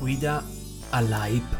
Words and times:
guida 0.00 0.42
all'hype 0.88 1.56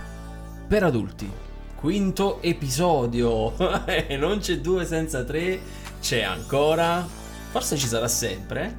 per 0.66 0.82
adulti. 0.82 1.30
Quinto 1.76 2.40
episodio. 2.40 3.52
E 3.86 4.16
non 4.16 4.38
c'è 4.38 4.60
due 4.60 4.86
senza 4.86 5.24
tre, 5.24 5.60
c'è 6.00 6.22
ancora, 6.22 7.06
forse 7.50 7.76
ci 7.76 7.86
sarà 7.86 8.08
sempre, 8.08 8.76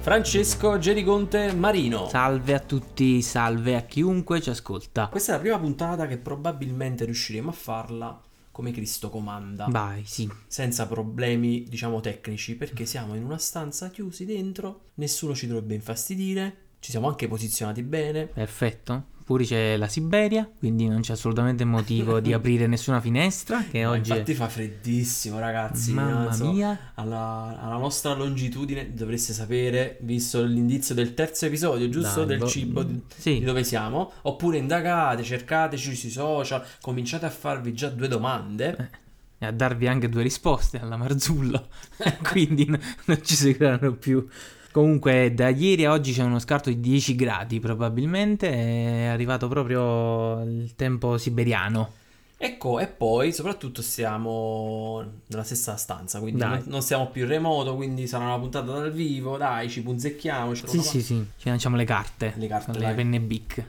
Francesco 0.00 0.78
Gerigonte 0.78 1.52
Marino. 1.52 2.08
Salve 2.08 2.54
a 2.54 2.58
tutti, 2.58 3.20
salve 3.20 3.76
a 3.76 3.82
chiunque 3.82 4.40
ci 4.40 4.48
ascolta. 4.48 5.08
Questa 5.08 5.32
è 5.32 5.34
la 5.34 5.40
prima 5.42 5.58
puntata 5.58 6.06
che 6.06 6.16
probabilmente 6.16 7.04
riusciremo 7.04 7.50
a 7.50 7.52
farla 7.52 8.20
come 8.50 8.70
Cristo 8.70 9.10
comanda. 9.10 9.66
Vai, 9.68 10.04
sì. 10.06 10.26
Senza 10.46 10.86
problemi, 10.86 11.64
diciamo, 11.64 12.00
tecnici, 12.00 12.56
perché 12.56 12.86
siamo 12.86 13.14
in 13.14 13.24
una 13.24 13.38
stanza 13.38 13.90
chiusi 13.90 14.24
dentro, 14.24 14.90
nessuno 14.94 15.34
ci 15.34 15.46
dovrebbe 15.46 15.74
infastidire, 15.74 16.61
ci 16.82 16.90
siamo 16.90 17.06
anche 17.06 17.28
posizionati 17.28 17.80
bene. 17.84 18.26
Perfetto. 18.26 19.04
Pure 19.24 19.44
c'è 19.44 19.76
la 19.76 19.86
Siberia, 19.86 20.50
quindi 20.58 20.88
non 20.88 21.00
c'è 21.00 21.12
assolutamente 21.12 21.64
motivo 21.64 22.18
di 22.18 22.32
aprire 22.34 22.66
nessuna 22.66 23.00
finestra. 23.00 23.64
Che 23.70 23.86
oggi. 23.86 24.10
Infatti 24.10 24.34
fa 24.34 24.48
freddissimo, 24.48 25.38
ragazzi. 25.38 25.92
Mamma 25.92 26.32
so, 26.32 26.50
mia. 26.50 26.76
Alla, 26.94 27.56
alla 27.62 27.76
nostra 27.76 28.14
longitudine 28.14 28.94
dovreste 28.94 29.32
sapere, 29.32 29.98
visto 30.00 30.42
l'indizio 30.42 30.92
del 30.92 31.14
terzo 31.14 31.46
episodio, 31.46 31.88
giusto? 31.88 32.24
Dai, 32.24 32.26
del 32.26 32.38
boh, 32.38 32.48
cibo, 32.48 32.82
di, 32.82 33.00
sì. 33.16 33.38
di 33.38 33.44
dove 33.44 33.62
siamo. 33.62 34.14
Oppure 34.22 34.56
indagate, 34.56 35.22
cercateci 35.22 35.94
sui 35.94 36.10
social, 36.10 36.64
cominciate 36.80 37.26
a 37.26 37.30
farvi 37.30 37.72
già 37.74 37.90
due 37.90 38.08
domande. 38.08 38.90
E 39.38 39.46
a 39.46 39.52
darvi 39.52 39.86
anche 39.86 40.08
due 40.08 40.22
risposte 40.24 40.80
alla 40.80 40.96
Marzullo. 40.96 41.68
quindi 42.28 42.66
non 42.66 43.22
ci 43.22 43.36
seguiranno 43.36 43.92
più. 43.92 44.26
Comunque, 44.72 45.34
da 45.34 45.50
ieri 45.50 45.84
a 45.84 45.92
oggi 45.92 46.12
c'è 46.12 46.22
uno 46.22 46.38
scarto 46.38 46.70
di 46.70 46.80
10 46.80 47.14
gradi, 47.14 47.60
probabilmente. 47.60 48.50
È 48.50 49.04
arrivato 49.04 49.46
proprio 49.46 50.42
il 50.42 50.74
tempo 50.74 51.18
siberiano. 51.18 52.00
Ecco, 52.38 52.80
e 52.80 52.88
poi 52.88 53.32
soprattutto 53.32 53.82
siamo 53.82 55.00
nella 55.26 55.44
stessa 55.44 55.76
stanza, 55.76 56.18
quindi 56.18 56.40
non, 56.40 56.60
non 56.66 56.82
siamo 56.82 57.08
più 57.08 57.22
in 57.22 57.28
remoto, 57.28 57.76
quindi 57.76 58.08
sarà 58.08 58.24
una 58.24 58.38
puntata 58.38 58.72
dal 58.72 58.90
vivo, 58.90 59.36
dai, 59.36 59.70
ci 59.70 59.80
punzecchiamo. 59.82 60.52
ci 60.52 60.66
Sì, 60.66 60.80
sì, 60.80 61.02
sì. 61.02 61.24
Ci 61.36 61.48
lanciamo 61.48 61.76
le 61.76 61.84
carte. 61.84 62.32
Le 62.36 62.48
carte, 62.48 62.76
le 62.76 62.94
penne 62.94 63.20
bic. 63.20 63.64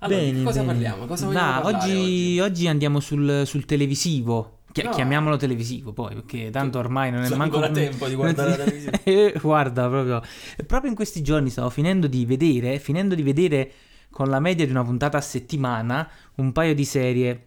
Allora, 0.00 0.22
di 0.22 0.42
cosa 0.44 0.62
parliamo? 0.62 1.06
Cosa 1.06 1.26
vogliamo 1.26 1.52
Va, 1.54 1.60
parlare 1.60 1.92
oggi, 1.92 2.38
oggi 2.38 2.68
andiamo 2.68 3.00
sul, 3.00 3.42
sul 3.44 3.64
televisivo. 3.64 4.57
Chi- 4.80 4.86
No. 4.86 4.94
Chiamiamolo 4.94 5.36
televisivo 5.36 5.92
poi, 5.92 6.14
perché 6.14 6.50
tanto 6.50 6.78
ormai 6.78 7.10
non 7.10 7.22
è 7.22 7.28
C'è 7.28 7.36
manco 7.36 7.56
ancora 7.56 7.72
tempo 7.72 8.06
di 8.06 8.14
guardare 8.14 8.50
la 8.50 8.56
televisione. 8.56 9.00
Eh, 9.04 9.34
Guarda, 9.40 9.88
proprio. 9.88 10.22
Proprio 10.66 10.90
in 10.90 10.96
questi 10.96 11.22
giorni 11.22 11.50
stavo 11.50 11.70
finendo 11.70 12.06
di 12.06 12.24
vedere, 12.26 12.78
finendo 12.78 13.14
di 13.14 13.22
vedere 13.22 13.70
con 14.10 14.28
la 14.28 14.40
media 14.40 14.64
di 14.64 14.70
una 14.70 14.84
puntata 14.84 15.18
a 15.18 15.20
settimana 15.20 16.08
un 16.36 16.52
paio 16.52 16.74
di 16.74 16.84
serie. 16.84 17.44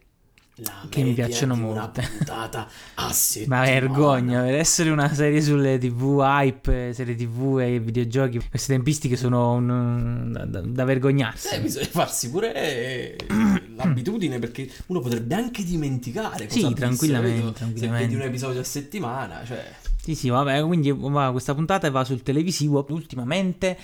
La 0.56 0.86
Che 0.90 1.02
mi 1.02 1.14
piacciono 1.14 1.56
di 1.56 1.62
una 1.62 1.72
molte. 1.72 2.08
Ma 3.48 3.62
vergogna, 3.62 4.42
per 4.42 4.56
essere 4.56 4.90
una 4.90 5.12
serie 5.14 5.42
sulle 5.42 5.78
tv, 5.78 6.20
hype, 6.20 6.94
serie 6.94 7.16
tv 7.16 7.60
e 7.60 7.80
videogiochi, 7.80 8.40
queste 8.50 8.74
tempistiche 8.74 9.16
sono 9.16 9.54
un- 9.54 10.46
da, 10.48 10.62
da- 10.62 10.84
vergognarsi. 10.84 11.56
Eh, 11.56 11.62
bisogna 11.62 11.88
farsi 11.88 12.30
pure 12.30 12.54
eh, 12.54 13.16
l'abitudine 13.76 14.40
perché 14.40 14.70
uno 14.88 15.00
potrebbe 15.00 15.36
anche 15.36 15.64
dimenticare. 15.64 16.50
Sì, 16.50 16.60
ha 16.60 16.68
visto, 16.68 16.74
tranquillamente, 16.74 17.54
tranquillamente. 17.54 17.80
Se 17.80 17.90
vedi 18.08 18.16
un 18.16 18.22
episodio 18.22 18.60
a 18.60 18.66
settimana, 18.66 19.42
cioè... 19.46 19.76
Sì, 20.04 20.16
sì, 20.16 20.30
vabbè, 20.30 20.64
quindi 20.66 20.92
va, 20.92 21.32
questa 21.32 21.54
puntata 21.56 21.90
va 21.92 22.04
sul 22.04 22.24
televisivo. 22.24 22.86
Ultimamente 22.90 23.78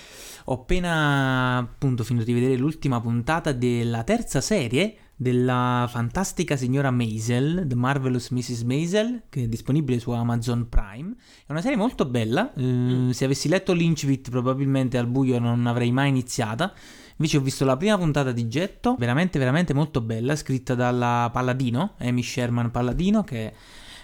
ho 0.46 0.54
appena 0.54 1.58
appunto 1.58 2.04
finito 2.04 2.26
di 2.26 2.34
vedere 2.34 2.56
l'ultima 2.56 3.00
puntata 3.00 3.52
della 3.52 4.04
terza 4.04 4.42
serie 4.42 4.96
della 5.20 5.88
fantastica 5.90 6.56
signora 6.56 6.92
Maisel, 6.92 7.66
The 7.66 7.74
Marvelous 7.76 8.30
Mrs. 8.30 8.62
Maisel, 8.62 9.24
che 9.30 9.44
è 9.44 9.48
disponibile 9.48 9.98
su 10.00 10.12
Amazon 10.12 10.70
Prime. 10.70 11.16
È 11.46 11.52
una 11.52 11.62
serie 11.62 11.76
molto 11.76 12.06
bella. 12.06 12.54
eh, 12.54 13.10
Se 13.12 13.26
avessi 13.26 13.50
letto 13.50 13.74
l'Incivit 13.74 14.30
probabilmente 14.30 15.00
al 15.00 15.08
buio 15.08 15.40
non 15.40 15.66
avrei 15.66 15.92
mai 15.92 16.10
iniziata. 16.10 16.72
Invece 17.18 17.38
ho 17.38 17.42
visto 17.42 17.66
la 17.66 17.76
prima 17.76 17.98
puntata 17.98 18.32
di 18.32 18.48
getto, 18.48 18.96
veramente 19.00 19.40
veramente 19.40 19.74
molto 19.74 20.02
bella, 20.02 20.36
scritta 20.36 20.76
dalla 20.76 21.32
Palladino, 21.34 21.96
Amy 21.98 22.22
Sherman 22.22 22.70
Palladino, 22.70 23.24
che 23.24 23.48
è 23.48 23.54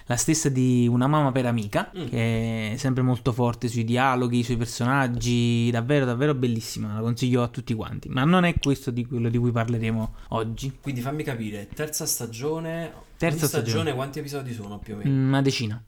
la 0.06 0.16
stessa 0.16 0.48
di 0.48 0.86
Una 0.90 1.06
mamma 1.06 1.32
per 1.32 1.46
amica, 1.46 1.90
Mm. 1.96 2.06
che 2.08 2.72
è 2.72 2.76
sempre 2.76 3.02
molto 3.02 3.32
forte 3.32 3.68
sui 3.68 3.84
dialoghi, 3.84 4.42
sui 4.42 4.56
personaggi, 4.56 5.70
davvero 5.70 6.04
davvero 6.04 6.34
bellissima, 6.34 6.94
la 6.94 7.00
consiglio 7.00 7.42
a 7.42 7.48
tutti 7.48 7.74
quanti, 7.74 8.08
ma 8.08 8.24
non 8.24 8.44
è 8.44 8.54
questo 8.58 8.90
di 8.90 9.06
quello 9.06 9.28
di 9.28 9.38
cui 9.38 9.50
parleremo 9.50 10.14
oggi. 10.28 10.78
Quindi 10.80 11.00
fammi 11.00 11.22
capire, 11.22 11.68
terza 11.74 12.06
stagione... 12.06 12.92
Terza 13.16 13.46
stagione, 13.46 13.68
stagione. 13.70 13.94
quanti 13.94 14.18
episodi 14.18 14.52
sono 14.52 14.78
più 14.78 14.94
o 14.94 14.96
meno? 14.98 15.10
Mm, 15.10 15.28
Una 15.28 15.40
decina. 15.42 15.82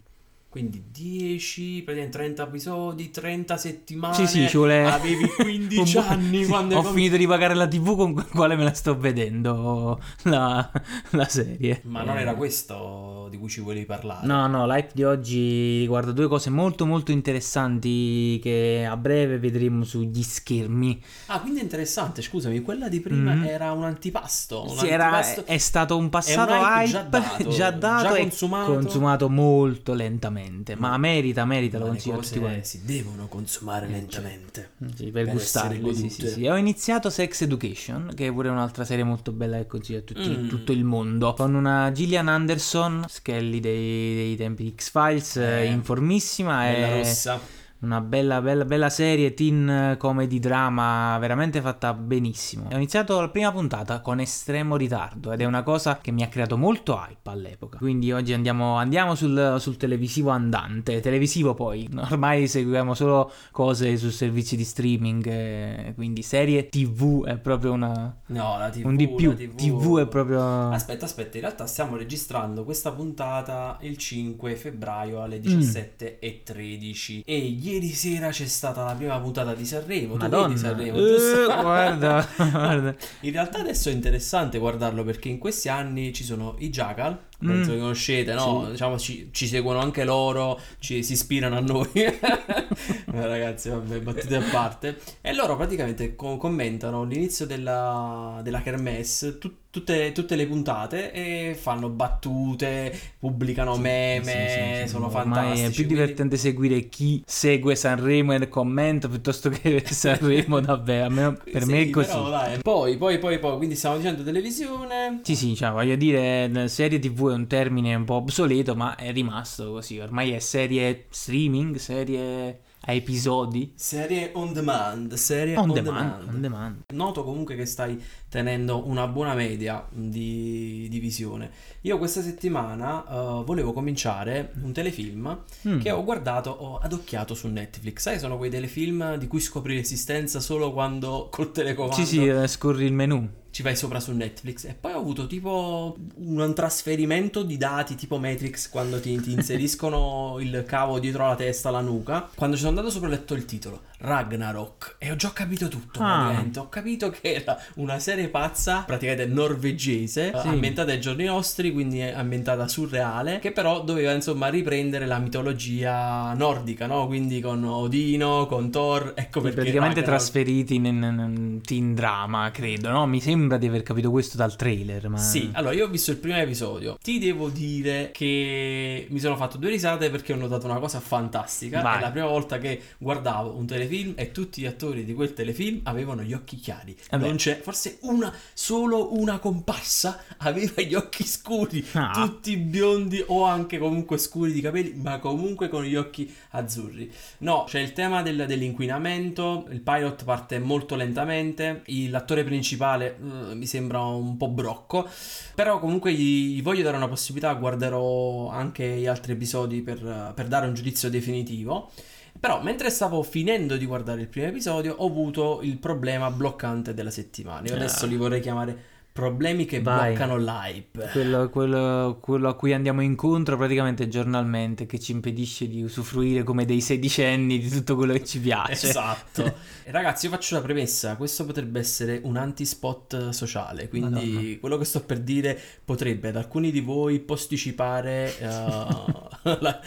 Quindi 0.56 0.84
10, 0.91 1.83
praticamente 1.84 2.17
30 2.17 2.43
episodi, 2.44 3.11
30 3.11 3.56
settimane. 3.59 4.15
Sì, 4.15 4.27
sì, 4.27 4.49
ci 4.49 4.56
vuole... 4.56 4.87
Avevi 4.87 5.28
15 5.37 5.97
un 5.99 6.03
po'- 6.03 6.09
anni 6.11 6.47
quando 6.47 6.77
Ho 6.78 6.83
com- 6.83 6.94
finito 6.94 7.17
di 7.19 7.27
pagare 7.27 7.53
la 7.55 7.67
tv 7.69 7.94
con 7.94 8.27
quale 8.33 8.56
me 8.56 8.65
la 8.65 8.72
sto 8.72 8.97
vedendo, 8.99 10.00
la, 10.22 10.71
la 11.11 11.28
serie. 11.28 11.81
Ma 11.84 12.03
non 12.05 12.17
Eh, 12.17 12.21
era 12.22 12.34
questo 12.34 13.27
di 13.31 13.37
cui 13.37 13.50
ci 13.50 13.61
volevi 13.61 13.84
parlare. 13.84 14.27
No, 14.27 14.47
no, 14.47 14.67
l'hype 14.67 14.91
di 14.94 15.05
oggi 15.05 15.81
riguarda 15.81 16.12
due 16.12 16.27
cose 16.28 16.49
molto 16.49 16.87
molto 16.87 17.12
interessanti 17.12 18.38
che 18.43 18.87
a 18.88 18.97
breve 18.97 19.38
vedremo 19.38 19.84
sugli 19.84 20.23
schermi. 20.23 21.03
Ah, 21.27 21.41
quindi 21.41 21.61
è 21.61 21.62
interessante, 21.65 22.23
scusami, 22.23 22.61
quella 22.62 22.88
di 22.88 23.00
prima 23.00 23.34
Mhm. 23.34 23.44
era 23.44 23.73
un 23.73 23.84
antipasto. 23.84 24.62
Un 24.62 24.77
Sì, 24.78 24.88
era- 24.88 25.05
antipasto- 25.12 25.44
è 25.44 25.59
stato 25.59 25.97
un 25.99 26.09
passato 26.09 26.53
È 26.53 26.56
un 26.59 26.65
hype 26.65 26.84
hype, 26.84 26.88
già 26.91 27.03
dato, 27.03 27.49
già 27.50 27.71
dato 27.71 28.03
già 28.09 28.15
e 28.17 28.21
consumato. 28.21 28.73
consumato 28.73 29.28
molto 29.28 29.93
lentamente. 29.93 30.44
Ma 30.77 30.97
merita, 30.99 31.45
merita, 31.45 31.79
lo 31.79 31.87
Ma 31.87 31.93
le 31.93 31.97
consiglio 31.97 32.15
a 32.19 32.23
tutti 32.23 32.39
cose 32.39 32.41
quanti. 32.51 32.67
si 32.69 32.84
devono 32.84 33.27
consumare 33.29 33.87
lentamente. 33.87 34.71
Sì, 34.95 35.05
per, 35.11 35.25
per 35.25 35.33
gustarle, 35.34 35.95
sì, 35.95 36.09
sì, 36.09 36.29
sì. 36.29 36.47
Ho 36.47 36.57
iniziato 36.57 37.11
Sex 37.11 37.43
Education, 37.43 38.12
che 38.15 38.27
è 38.29 38.33
pure 38.33 38.49
un'altra 38.49 38.85
serie 38.85 39.05
molto 39.05 39.33
bella 39.33 39.56
che 39.59 39.67
consiglio 39.67 39.99
a 39.99 40.03
tutti, 40.03 40.29
Mm. 40.29 40.49
tutto 40.49 40.73
il 40.73 40.85
mondo. 40.85 41.35
Con 41.35 41.55
una 41.55 41.91
Gillian 41.93 42.29
Anderson, 42.29 43.05
Skelly 43.09 43.61
dei, 43.61 44.15
dei 44.15 44.37
tempi 44.37 44.65
di 44.65 44.75
X-Files, 44.77 45.37
Eh, 45.37 45.61
eh, 45.61 45.65
informissima. 45.67 46.61
Bella 46.62 46.87
e 46.87 46.97
rossa. 46.99 47.41
Una 47.81 48.00
bella, 48.00 48.41
bella, 48.41 48.64
bella 48.64 48.88
serie, 48.88 49.34
teen 49.34 49.97
comedy 49.98 50.38
drama, 50.38 51.19
veramente 51.19 51.60
fatta 51.60 51.92
benissimo. 51.92 52.69
Ho 52.72 52.76
iniziato 52.76 53.20
la 53.20 53.28
prima 53.28 53.53
puntata 53.53 54.00
con 54.00 54.20
estremo 54.20 54.76
ritardo 54.76 55.32
ed 55.32 55.41
è 55.41 55.44
una 55.44 55.62
cosa 55.62 55.98
che 55.98 56.10
mi 56.10 56.22
ha 56.22 56.28
creato 56.28 56.56
molto 56.56 56.94
hype 56.94 57.28
all'epoca. 57.28 57.78
Quindi 57.78 58.12
oggi 58.12 58.32
andiamo, 58.32 58.76
andiamo 58.76 59.14
sul, 59.14 59.56
sul 59.59 59.76
televisivo 59.76 60.31
andante. 60.31 61.00
Televisivo 61.00 61.54
poi, 61.54 61.88
ormai 62.10 62.48
seguiamo 62.48 62.94
solo 62.94 63.31
cose 63.50 63.97
su 63.97 64.10
servizi 64.10 64.56
di 64.56 64.64
streaming, 64.64 65.26
eh, 65.26 65.93
quindi 65.94 66.22
serie 66.22 66.69
TV 66.69 67.25
è 67.25 67.37
proprio 67.37 67.72
una... 67.72 68.16
No, 68.26 68.58
la 68.58 68.70
TV. 68.70 68.87
un 68.87 68.97
di 68.97 69.08
più. 69.08 69.31
la 69.31 69.37
TV 69.37 69.98
è 70.00 70.06
proprio... 70.06 70.70
Aspetta, 70.70 71.04
aspetta, 71.04 71.37
in 71.37 71.43
realtà 71.43 71.66
stiamo 71.66 71.97
registrando 71.97 72.64
questa 72.64 72.93
puntata 72.93 73.78
il 73.81 73.97
5 73.97 74.54
febbraio 74.54 75.16
Mm. 75.16 75.22
alle 75.22 75.41
17.13 75.41 77.22
e 77.25 77.37
ieri 77.38 77.75
sera 77.92 78.31
c'è 78.31 78.47
stata 78.47 78.84
la 78.84 78.94
prima 78.94 79.19
puntata 79.20 79.54
di 79.54 79.64
Sanremo. 79.64 80.14
Tu 80.14 80.20
Madonna, 80.20 80.48
vedi 80.48 80.59
Sanremo, 80.59 80.98
giusto? 80.98 81.47
guarda, 81.60 82.28
guarda. 82.50 82.94
In 83.20 83.32
realtà 83.32 83.60
adesso 83.60 83.88
è 83.88 83.92
interessante 83.92 84.59
guardarlo 84.59 85.04
perché 85.04 85.28
in 85.28 85.38
questi 85.38 85.69
anni 85.69 86.12
ci 86.12 86.25
sono 86.25 86.56
i 86.59 86.70
Jackal, 86.70 87.19
penso 87.39 87.71
Mm. 87.71 87.75
che 87.75 87.79
conoscete, 87.81 88.35
no? 88.35 88.63
Sì. 88.65 88.71
Diciamo 88.73 88.99
ci, 88.99 89.29
ci 89.33 89.47
seguono 89.47 89.79
anche 89.81 90.05
loro, 90.05 90.59
ci, 90.79 91.03
si 91.03 91.13
ispirano 91.13 91.57
a 91.57 91.61
noi. 91.61 91.91
Ragazzi, 93.07 93.69
vabbè, 93.69 94.01
battute 94.01 94.37
a 94.37 94.43
parte. 94.51 94.99
E 95.21 95.35
loro 95.35 95.57
praticamente 95.57 96.15
co- 96.15 96.37
commentano 96.37 97.05
l'inizio 97.05 97.47
della, 97.47 98.41
della 98.43 98.61
Kermesse, 98.61 99.38
tu- 99.38 99.55
tutte, 99.71 100.12
tutte 100.12 100.37
le 100.37 100.47
puntate 100.47 101.12
e 101.12 101.55
fanno 101.59 101.88
battute, 101.88 102.99
pubblicano 103.19 103.77
meme, 103.77 104.25
Sì, 104.25 104.31
sì, 104.77 104.82
sì, 104.82 104.89
sono 104.89 105.11
fantastici. 105.11 105.62
È 105.62 105.67
più 105.67 105.75
quindi- 105.75 105.94
divertente 105.94 106.37
seguire 106.37 106.89
chi 106.89 107.23
segue 107.27 107.75
Sanremo 107.75 108.35
e 108.35 108.49
commenta 108.49 109.09
piuttosto 109.09 109.50
che 109.50 109.82
Sanremo 109.87 110.61
davvero. 110.61 111.05
Almeno 111.06 111.37
per 111.50 111.67
me 111.67 111.82
è 111.82 111.91
così. 111.91 112.09
però, 112.09 112.31
dai. 112.31 112.59
Poi, 112.62 112.97
poi, 112.97 113.19
poi, 113.19 113.39
poi, 113.39 113.56
quindi 113.56 113.75
stiamo 113.77 113.97
dicendo 113.97 114.23
televisione. 114.23 115.21
Sì, 115.23 115.35
sì, 115.37 115.55
cioè, 115.55 115.71
voglio 115.71 115.97
dire, 115.97 116.69
serie 116.69 116.99
TV 116.99 117.25
è 117.31 117.34
un 117.34 117.46
termine 117.46 117.94
un 117.94 118.05
po' 118.05 118.14
obsoleto, 118.14 118.75
ma 118.75 118.96
è 118.96 119.12
rimasto 119.12 119.73
così. 119.73 119.99
Ormai 119.99 120.32
è 120.32 120.38
serie 120.38 121.06
streaming, 121.11 121.76
serie 121.76 122.61
a 122.88 122.93
episodi. 122.93 123.73
Serie 123.75 124.31
on 124.34 124.52
demand, 124.52 125.12
serie 125.14 125.56
On 125.56 125.69
on, 125.70 125.75
demand, 125.75 125.96
demand. 126.19 126.28
on 126.34 126.40
demand. 126.40 126.82
Noto 126.93 127.25
comunque 127.25 127.56
che 127.56 127.67
stai 127.67 128.00
tenendo 128.28 128.87
una 128.87 129.08
buona 129.08 129.34
media 129.34 129.84
di, 129.90 130.87
di 130.88 130.99
visione. 131.00 131.50
Io 131.82 131.99
questa 131.99 132.23
settimana 132.23 133.05
eh, 133.05 133.43
volevo 133.44 133.72
cominciare 133.72 134.52
un 134.62 134.72
telefilm 134.72 135.44
Mm. 135.67 135.81
che 135.81 135.90
ho 135.90 136.05
guardato, 136.05 136.50
ho 136.50 136.79
adocchiato 136.79 137.34
su 137.34 137.49
Netflix. 137.49 138.02
Sai, 138.02 138.19
sono 138.20 138.37
quei 138.37 138.50
telefilm 138.50 139.17
di 139.17 139.26
cui 139.26 139.40
scopri 139.40 139.75
l'esistenza 139.75 140.38
solo 140.40 140.72
quando 140.72 141.29
col 141.31 141.50
telecomando 141.52 141.96
Sì, 141.96 142.06
sì, 142.06 142.26
eh, 142.26 142.46
scorri 142.46 142.84
il 142.84 142.93
menu. 142.93 143.29
Ci 143.56 143.62
vai 143.62 143.75
sopra 143.75 144.00
su 144.00 144.12
Netflix. 144.12 144.64
E 144.67 144.75
poi 144.79 144.93
ho 144.93 144.99
avuto 144.99 145.26
tipo 145.26 145.97
un 146.17 146.53
trasferimento 146.55 147.43
di 147.43 147.56
dati 147.56 147.94
tipo 147.94 148.19
Matrix 148.19 148.69
quando 148.69 149.00
ti, 149.00 149.19
ti 149.19 149.32
inseriscono 149.32 150.37
il 150.44 150.62
cavo 150.67 150.99
dietro 150.99 151.26
la 151.26 151.37
testa, 151.37 151.70
la 151.70 151.81
nuca. 151.81 152.29
Quando 152.35 152.56
ci 152.56 152.62
sono 152.62 152.76
andato 152.76 152.93
sopra 152.93 153.08
ho 153.08 153.12
letto 153.12 153.32
il 153.32 153.47
titolo 153.47 153.85
Ragnarok 153.99 154.97
e 154.99 155.11
ho 155.11 155.17
già 155.17 155.32
capito 155.32 155.69
tutto. 155.69 156.00
Ah. 156.03 156.44
Ho 156.56 156.69
capito 156.69 157.08
che 157.08 157.32
era 157.32 157.58
una 157.76 157.99
serie 157.99 158.29
pazza, 158.29 158.82
praticamente 158.87 159.25
norvegese, 159.32 160.32
Sì. 160.38 160.49
ambientata 160.49 160.93
ai 160.93 161.00
giorni 161.00 161.25
nostri, 161.25 161.73
quindi 161.73 162.03
ambientata 162.03 162.69
surreale, 162.69 163.38
che 163.38 163.53
però 163.53 163.82
doveva 163.82 164.12
insomma 164.12 164.49
riprendere 164.49 165.06
la 165.06 165.19
mitologia 165.19 166.35
nordica, 166.35 166.87
no? 166.87 167.06
Quindi 167.06 167.41
con 167.41 167.64
Odino, 167.64 168.44
con 168.44 168.70
Thor, 168.70 169.12
ecco 169.17 169.41
perché 169.41 169.56
praticamente 169.56 170.00
Ragnarok. 170.00 170.05
trasferiti 170.05 170.75
in, 170.75 170.85
in- 170.85 171.05
in 171.47 171.61
teen 171.62 171.94
drama, 171.94 172.50
credo, 172.50 172.91
no? 172.91 173.06
Mi 173.06 173.20
sembra 173.23 173.44
di 173.56 173.66
aver 173.69 173.84
capito 173.84 174.10
questo 174.10 174.37
dal 174.37 174.56
trailer, 174.56 175.08
ma... 175.08 175.19
Sì, 175.19 175.50
allora 175.52 175.72
io 175.75 175.84
ho 175.84 175.88
visto 175.88 176.10
il 176.10 176.16
primo 176.16 176.37
episodio. 176.38 176.98
Ti 177.00 177.19
devo 177.20 177.48
dire 177.48 178.10
che 178.12 179.06
mi 179.08 179.20
sono 179.20 179.37
fatto 179.37 179.58
due 179.58 179.70
risate 179.70 180.10
perché 180.10 180.32
ho 180.32 180.37
notato 180.37 180.66
una 180.66 180.81
cosa 180.81 180.98
fantastica. 180.98 181.82
Vai. 181.82 181.98
È 181.98 182.00
la 182.00 182.10
prima 182.10 182.26
volta 182.26 182.58
che 182.58 182.81
guardavo 182.98 183.56
un 183.56 183.64
telefilm 183.66 184.14
e 184.16 184.32
tutti 184.32 184.60
gli 184.62 184.66
attori 184.66 185.04
di 185.04 185.14
quel 185.14 185.32
telefilm 185.32 185.81
avevano 185.84 186.22
gli 186.22 186.32
occhi 186.32 186.56
chiari. 186.56 186.96
Beh. 187.10 187.16
non 187.19 187.37
c'è, 187.37 187.60
forse 187.60 187.98
una, 188.02 188.32
solo 188.52 189.14
una 189.16 189.38
comparsa 189.38 190.25
aveva 190.38 190.82
gli 190.82 190.94
occhi 190.94 191.25
scuri, 191.25 191.84
Ah. 191.93 192.10
tutti 192.14 192.56
biondi 192.56 193.22
o 193.26 193.44
anche 193.44 193.78
comunque 193.78 194.19
scuri 194.19 194.52
di 194.52 194.60
capelli, 194.60 194.94
ma 194.94 195.19
comunque 195.19 195.69
con 195.69 195.84
gli 195.84 195.94
occhi 195.94 196.32
azzurri. 196.50 197.10
No, 197.38 197.64
c'è 197.66 197.81
il 197.81 197.93
tema 197.93 198.22
del- 198.22 198.44
dell'inquinamento, 198.46 199.66
il 199.70 199.81
pilot 199.81 200.25
parte 200.25 200.58
molto 200.58 200.94
lentamente, 200.96 201.82
l'attore 202.08 202.44
principale 202.44 203.16
mi 203.55 203.67
sembra 203.67 204.00
un 204.00 204.37
po' 204.37 204.49
brocco, 204.49 205.09
però 205.55 205.79
comunque 205.79 206.12
gli, 206.12 206.56
gli 206.56 206.62
voglio 206.62 206.83
dare 206.83 206.97
una 206.97 207.09
possibilità, 207.09 207.53
guarderò 207.55 208.49
anche 208.49 208.87
gli 208.87 209.06
altri 209.06 209.33
episodi 209.33 209.83
per, 209.83 210.33
per 210.35 210.47
dare 210.47 210.67
un 210.67 210.75
giudizio 210.75 211.09
definitivo. 211.11 211.91
Però 212.38 212.62
mentre 212.62 212.91
stavo 212.91 213.23
finendo 213.23 213.79
di 213.79 213.87
guardare 213.87 214.21
il 214.21 214.29
primo 214.29 214.49
episodio 214.49 214.94
ho 214.99 215.06
avuto 215.06 215.61
il 215.62 215.79
problema 215.79 216.31
bloccante 216.31 216.93
della 216.93 217.11
settimana. 217.11 217.67
Io 217.67 217.75
adesso 217.75 218.05
Ah. 218.05 218.09
li 218.09 218.17
vorrei 218.17 218.41
chiamare 218.43 218.85
problemi 219.17 219.65
che 219.65 219.81
Vai. 219.81 220.11
bloccano 220.13 220.37
l'hype. 220.37 221.09
Quello, 221.11 221.49
quello- 221.49 222.19
quello 222.21 222.49
a 222.51 222.55
cui 222.55 222.75
andiamo 222.75 223.01
incontro 223.01 223.57
praticamente 223.57 224.09
giornalmente, 224.09 224.85
che 224.85 224.99
ci 225.01 225.13
impedisce 225.13 225.67
di 225.69 225.83
usufruire 225.83 226.43
come 226.43 226.67
dei 226.67 226.83
sedicenni 226.83 227.59
di 227.59 227.71
tutto 227.71 227.97
quello 227.97 228.13
che 228.13 228.25
ci 228.25 228.39
piace. 228.39 228.89
Esatto. 228.91 229.55
Ragazzi, 229.89 230.27
io 230.27 230.33
faccio 230.33 230.55
una 230.57 230.63
premessa: 230.65 231.17
questo 231.17 231.47
potrebbe 231.47 231.81
essere 231.81 232.21
un 232.25 232.37
anti-spot 232.37 233.31
sociale. 233.31 233.89
Quindi, 233.89 234.31
Madonna. 234.31 234.57
quello 234.61 234.77
che 234.79 234.85
sto 234.85 235.01
per 235.01 235.21
dire 235.21 235.59
potrebbe 235.85 236.29
ad 236.29 236.37
alcuni 236.37 236.71
di 236.71 236.81
voi 236.81 237.19
posticipare 237.21 238.35
la- 238.41 239.81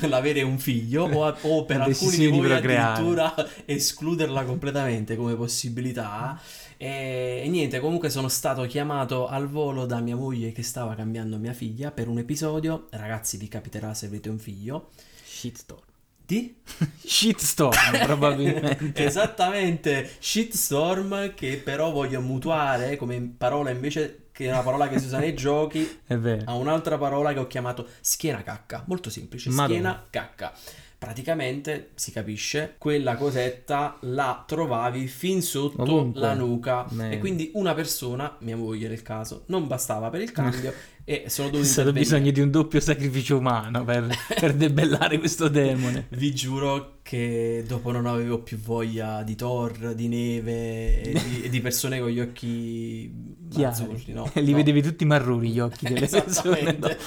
l'avere 0.00 0.42
un 0.42 0.58
figlio, 0.58 1.04
o, 1.04 1.34
o 1.40 1.64
per 1.64 1.80
alcuni 1.80 2.16
di 2.16 2.30
di 2.30 2.36
voi 2.36 2.48
procreare. 2.48 2.92
addirittura 3.00 3.34
escluderla 3.64 4.44
completamente 4.44 5.16
come 5.16 5.34
possibilità. 5.34 6.38
E, 6.80 7.42
e 7.44 7.48
niente, 7.48 7.80
comunque 7.80 8.08
sono 8.08 8.28
stato 8.28 8.62
chiamato 8.62 9.26
al 9.26 9.48
volo 9.48 9.84
da 9.84 9.98
mia 10.00 10.14
moglie 10.16 10.52
che 10.52 10.62
stava 10.62 10.94
cambiando 10.94 11.36
mia 11.36 11.52
figlia 11.52 11.90
per 11.90 12.08
un 12.08 12.18
episodio. 12.18 12.86
Ragazzi, 12.90 13.36
vi 13.36 13.48
capiterà 13.48 13.92
se 13.94 14.06
avete 14.06 14.28
un 14.28 14.38
figlio. 14.38 14.90
Shitstorm. 15.24 15.82
Di? 16.24 16.54
Shitstorm, 17.04 17.98
probabilmente. 18.04 18.92
Esattamente, 19.04 20.08
shitstorm 20.20 21.34
che 21.34 21.56
però 21.56 21.90
voglio 21.90 22.20
mutuare 22.20 22.96
come 22.96 23.34
parola 23.36 23.70
invece 23.70 24.26
che 24.30 24.46
è 24.46 24.50
una 24.52 24.62
parola 24.62 24.88
che 24.88 25.00
si 25.00 25.06
usa 25.06 25.18
nei 25.18 25.34
giochi 25.34 25.98
È 26.06 26.16
vero. 26.16 26.42
a 26.44 26.54
un'altra 26.54 26.96
parola 26.96 27.32
che 27.32 27.40
ho 27.40 27.48
chiamato 27.48 27.88
schiena 28.00 28.42
cacca, 28.44 28.84
molto 28.86 29.10
semplice, 29.10 29.48
Madonna. 29.50 29.66
schiena 29.66 30.06
cacca. 30.10 30.52
Praticamente 30.98 31.90
si 31.94 32.10
capisce, 32.10 32.74
quella 32.76 33.14
cosetta 33.14 33.96
la 34.00 34.42
trovavi 34.44 35.06
fin 35.06 35.40
sotto 35.42 35.82
Ovunque. 35.82 36.20
la 36.20 36.34
nuca 36.34 36.86
Beh. 36.90 37.10
e 37.12 37.18
quindi 37.18 37.52
una 37.54 37.72
persona, 37.72 38.36
mia 38.40 38.56
moglie 38.56 38.88
nel 38.88 39.02
caso, 39.02 39.44
non 39.46 39.68
bastava 39.68 40.10
per 40.10 40.22
il 40.22 40.32
cambio 40.32 40.72
e 41.04 41.26
sono 41.28 41.48
È 41.48 41.50
dovuto 41.52 41.68
stato 41.70 41.88
intervenire. 41.90 42.00
bisogno 42.00 42.30
di 42.32 42.40
un 42.40 42.50
doppio 42.50 42.80
sacrificio 42.80 43.38
umano 43.38 43.84
per, 43.84 44.08
per 44.40 44.54
debellare 44.54 45.18
questo 45.20 45.46
demone. 45.48 46.06
Vi 46.10 46.34
giuro 46.34 46.98
che 47.02 47.64
dopo 47.66 47.92
non 47.92 48.04
avevo 48.06 48.40
più 48.42 48.58
voglia 48.58 49.22
di 49.22 49.36
Thor, 49.36 49.94
di 49.94 50.08
neve 50.08 51.00
e 51.00 51.12
di, 51.12 51.42
e 51.44 51.48
di 51.48 51.60
persone 51.60 52.00
con 52.00 52.08
gli 52.10 52.20
occhi. 52.20 53.36
Azzurri, 53.64 54.12
no? 54.12 54.30
Li 54.36 54.50
No. 54.50 54.56
vedevi 54.56 54.82
tutti 54.82 55.04
marroni 55.04 55.50
gli 55.50 55.60
occhi 55.60 55.86
delle 55.88 56.06
persone. 56.08 56.60
Esattamente. 56.60 56.98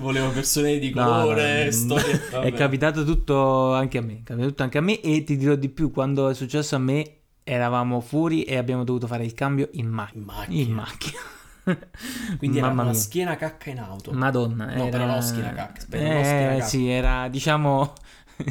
Volevo 0.00 0.30
persone 0.30 0.78
di 0.78 0.92
No, 0.94 1.04
colore, 1.04 1.64
no, 1.66 1.70
storie. 1.70 2.28
È 2.42 2.52
capitato 2.52 3.04
tutto 3.04 3.74
anche 3.74 3.98
a 3.98 4.02
me. 4.02 4.12
È 4.14 4.22
capitato 4.24 4.48
tutto 4.48 4.62
anche 4.62 4.78
a 4.78 4.80
me. 4.82 5.00
E 5.00 5.24
ti 5.24 5.36
dirò 5.36 5.54
di 5.54 5.68
più: 5.68 5.90
quando 5.90 6.28
è 6.28 6.34
successo 6.34 6.76
a 6.76 6.78
me, 6.78 7.16
eravamo 7.44 8.00
fuori 8.00 8.42
e 8.42 8.56
abbiamo 8.56 8.84
dovuto 8.84 9.06
fare 9.06 9.24
il 9.24 9.34
cambio 9.34 9.68
in 9.72 9.88
macchina. 9.88 10.20
in 10.22 10.24
macchina. 10.26 10.62
In 10.62 10.72
macchina. 10.72 11.18
Quindi 12.38 12.58
era 12.58 12.68
Mamma 12.68 12.82
una 12.82 12.90
mia. 12.92 13.00
schiena 13.00 13.36
cacca 13.36 13.70
in 13.70 13.78
auto. 13.78 14.12
Madonna, 14.12 14.64
No, 14.66 14.72
era... 14.86 14.88
però 14.88 15.06
no, 15.06 15.20
schiena 15.20 15.52
cacca, 15.52 15.80
eh, 15.90 16.00
no, 16.14 16.22
schiena 16.24 16.48
cacca. 16.52 16.64
sì, 16.64 16.88
era 16.88 17.28
diciamo 17.28 17.92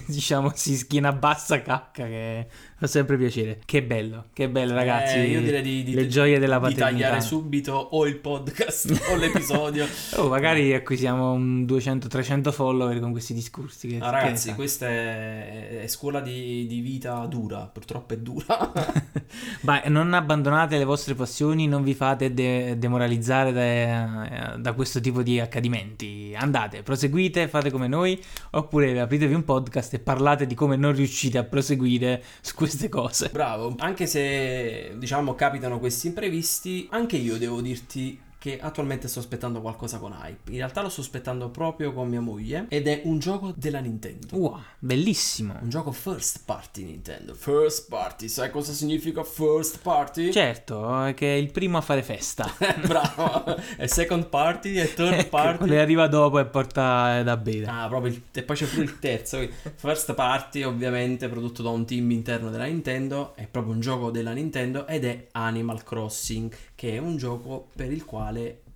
diciamo 0.05 0.51
sì, 0.53 0.75
schiena 0.77 1.13
bassa 1.13 1.61
cacca 1.61 2.05
che 2.05 2.47
fa 2.77 2.87
sempre 2.87 3.17
piacere. 3.17 3.59
Che 3.65 3.83
bello, 3.83 4.25
che 4.33 4.49
bello 4.49 4.73
ragazzi. 4.73 5.17
Eh, 5.17 5.25
io 5.29 5.41
direi 5.41 5.61
di, 5.61 5.83
di- 5.83 5.93
le 5.93 6.07
gioie 6.07 6.37
della 6.39 6.57
di 6.57 6.61
paternità. 6.73 6.85
tagliare 6.89 7.21
subito 7.21 7.73
o 7.73 8.05
il 8.05 8.17
podcast 8.17 9.05
o 9.11 9.15
l'episodio. 9.15 9.87
Oh, 10.15 10.27
magari 10.27 10.73
acquisiamo 10.73 11.31
un 11.31 11.63
200-300 11.65 12.51
follower 12.51 12.99
con 12.99 13.11
questi 13.11 13.33
discorsi. 13.33 13.87
Che, 13.87 13.97
Ah, 13.97 14.05
che 14.05 14.11
ragazzi, 14.11 14.47
sai? 14.47 14.55
questa 14.55 14.87
è, 14.87 15.81
è 15.83 15.87
scuola 15.87 16.19
di, 16.21 16.67
di 16.67 16.79
vita 16.81 17.25
dura, 17.25 17.69
purtroppo 17.71 18.13
è 18.13 18.17
dura. 18.17 18.71
Ma 19.61 19.81
non 19.87 20.13
abbandonate 20.13 20.77
le 20.77 20.85
vostre 20.85 21.13
passioni, 21.15 21.67
non 21.67 21.83
vi 21.83 21.93
fate 21.93 22.33
de- 22.33 22.77
demoralizzare 22.77 23.51
da, 23.51 24.55
da 24.57 24.73
questo 24.73 24.99
tipo 25.01 25.23
di 25.23 25.39
accadimenti. 25.39 26.33
Andate, 26.37 26.83
proseguite, 26.83 27.47
fate 27.47 27.71
come 27.71 27.87
noi, 27.87 28.21
oppure 28.51 28.99
apritevi 28.99 29.33
un 29.33 29.43
podcast 29.43 29.95
e 29.95 29.99
parlate 29.99 30.45
di 30.45 30.53
come 30.55 30.75
non 30.75 30.93
riuscite 30.93 31.37
a 31.37 31.43
proseguire 31.43 32.23
su 32.41 32.53
queste 32.67 32.89
cose. 32.89 33.29
Bravo, 33.31 33.75
anche 33.79 34.05
se 34.05 34.93
diciamo 34.97 35.35
capitano 35.35 35.79
questi 35.79 36.07
imprevisti, 36.07 36.87
anche 36.91 37.17
io 37.17 37.37
devo 37.37 37.61
dirti 37.61 38.19
che 38.39 38.59
attualmente 38.59 39.07
sto 39.07 39.19
aspettando 39.19 39.61
qualcosa 39.61 39.97
con 39.97 40.11
hype. 40.13 40.51
In 40.51 40.57
realtà 40.57 40.81
lo 40.81 40.89
sto 40.89 41.01
aspettando 41.01 41.49
proprio 41.49 41.91
con 41.93 42.07
mia 42.07 42.21
moglie 42.21 42.65
ed 42.69 42.87
è 42.87 43.01
un 43.05 43.17
gioco 43.19 43.51
della 43.55 43.79
Nintendo. 43.79 44.35
Wow, 44.37 44.59
bellissimo. 44.79 45.57
Un 45.61 45.69
gioco 45.69 45.91
first 45.91 46.41
party 46.45 46.83
Nintendo. 46.83 47.33
First 47.33 47.87
party, 47.89 48.27
sai 48.27 48.51
cosa 48.51 48.73
significa 48.73 49.23
first 49.23 49.79
party? 49.81 50.31
Certo, 50.31 51.03
è 51.05 51.13
che 51.13 51.33
è 51.33 51.37
il 51.37 51.51
primo 51.51 51.77
a 51.77 51.81
fare 51.81 52.03
festa. 52.03 52.51
Bravo. 52.85 53.55
È 53.75 53.87
second 53.87 54.27
party 54.27 54.75
e 54.75 54.93
third 54.93 55.13
Ecco, 55.17 55.29
party. 55.29 55.65
che 55.69 55.79
arriva 55.79 56.07
dopo 56.07 56.37
e 56.39 56.45
porta 56.45 57.23
da 57.23 57.37
bere. 57.37 57.65
Ah, 57.65 57.87
proprio 57.87 58.11
il- 58.11 58.21
e 58.31 58.43
poi 58.43 58.55
c'è 58.55 58.65
pure 58.67 58.83
il 58.83 58.99
terzo. 58.99 59.39
First 59.75 60.13
Party, 60.13 60.61
ovviamente, 60.63 61.27
prodotto 61.27 61.63
da 61.63 61.69
un 61.69 61.85
team 61.85 62.11
interno 62.11 62.49
della 62.51 62.65
Nintendo. 62.65 63.35
È 63.35 63.47
proprio 63.47 63.73
un 63.73 63.79
gioco 63.79 64.11
della 64.11 64.31
Nintendo 64.31 64.85
ed 64.85 65.05
è 65.05 65.27
Animal 65.31 65.83
Crossing, 65.83 66.53
che 66.75 66.93
è 66.93 66.97
un 66.99 67.17
gioco 67.17 67.67
per 67.75 67.91
il 67.91 68.05
quale 68.05 68.25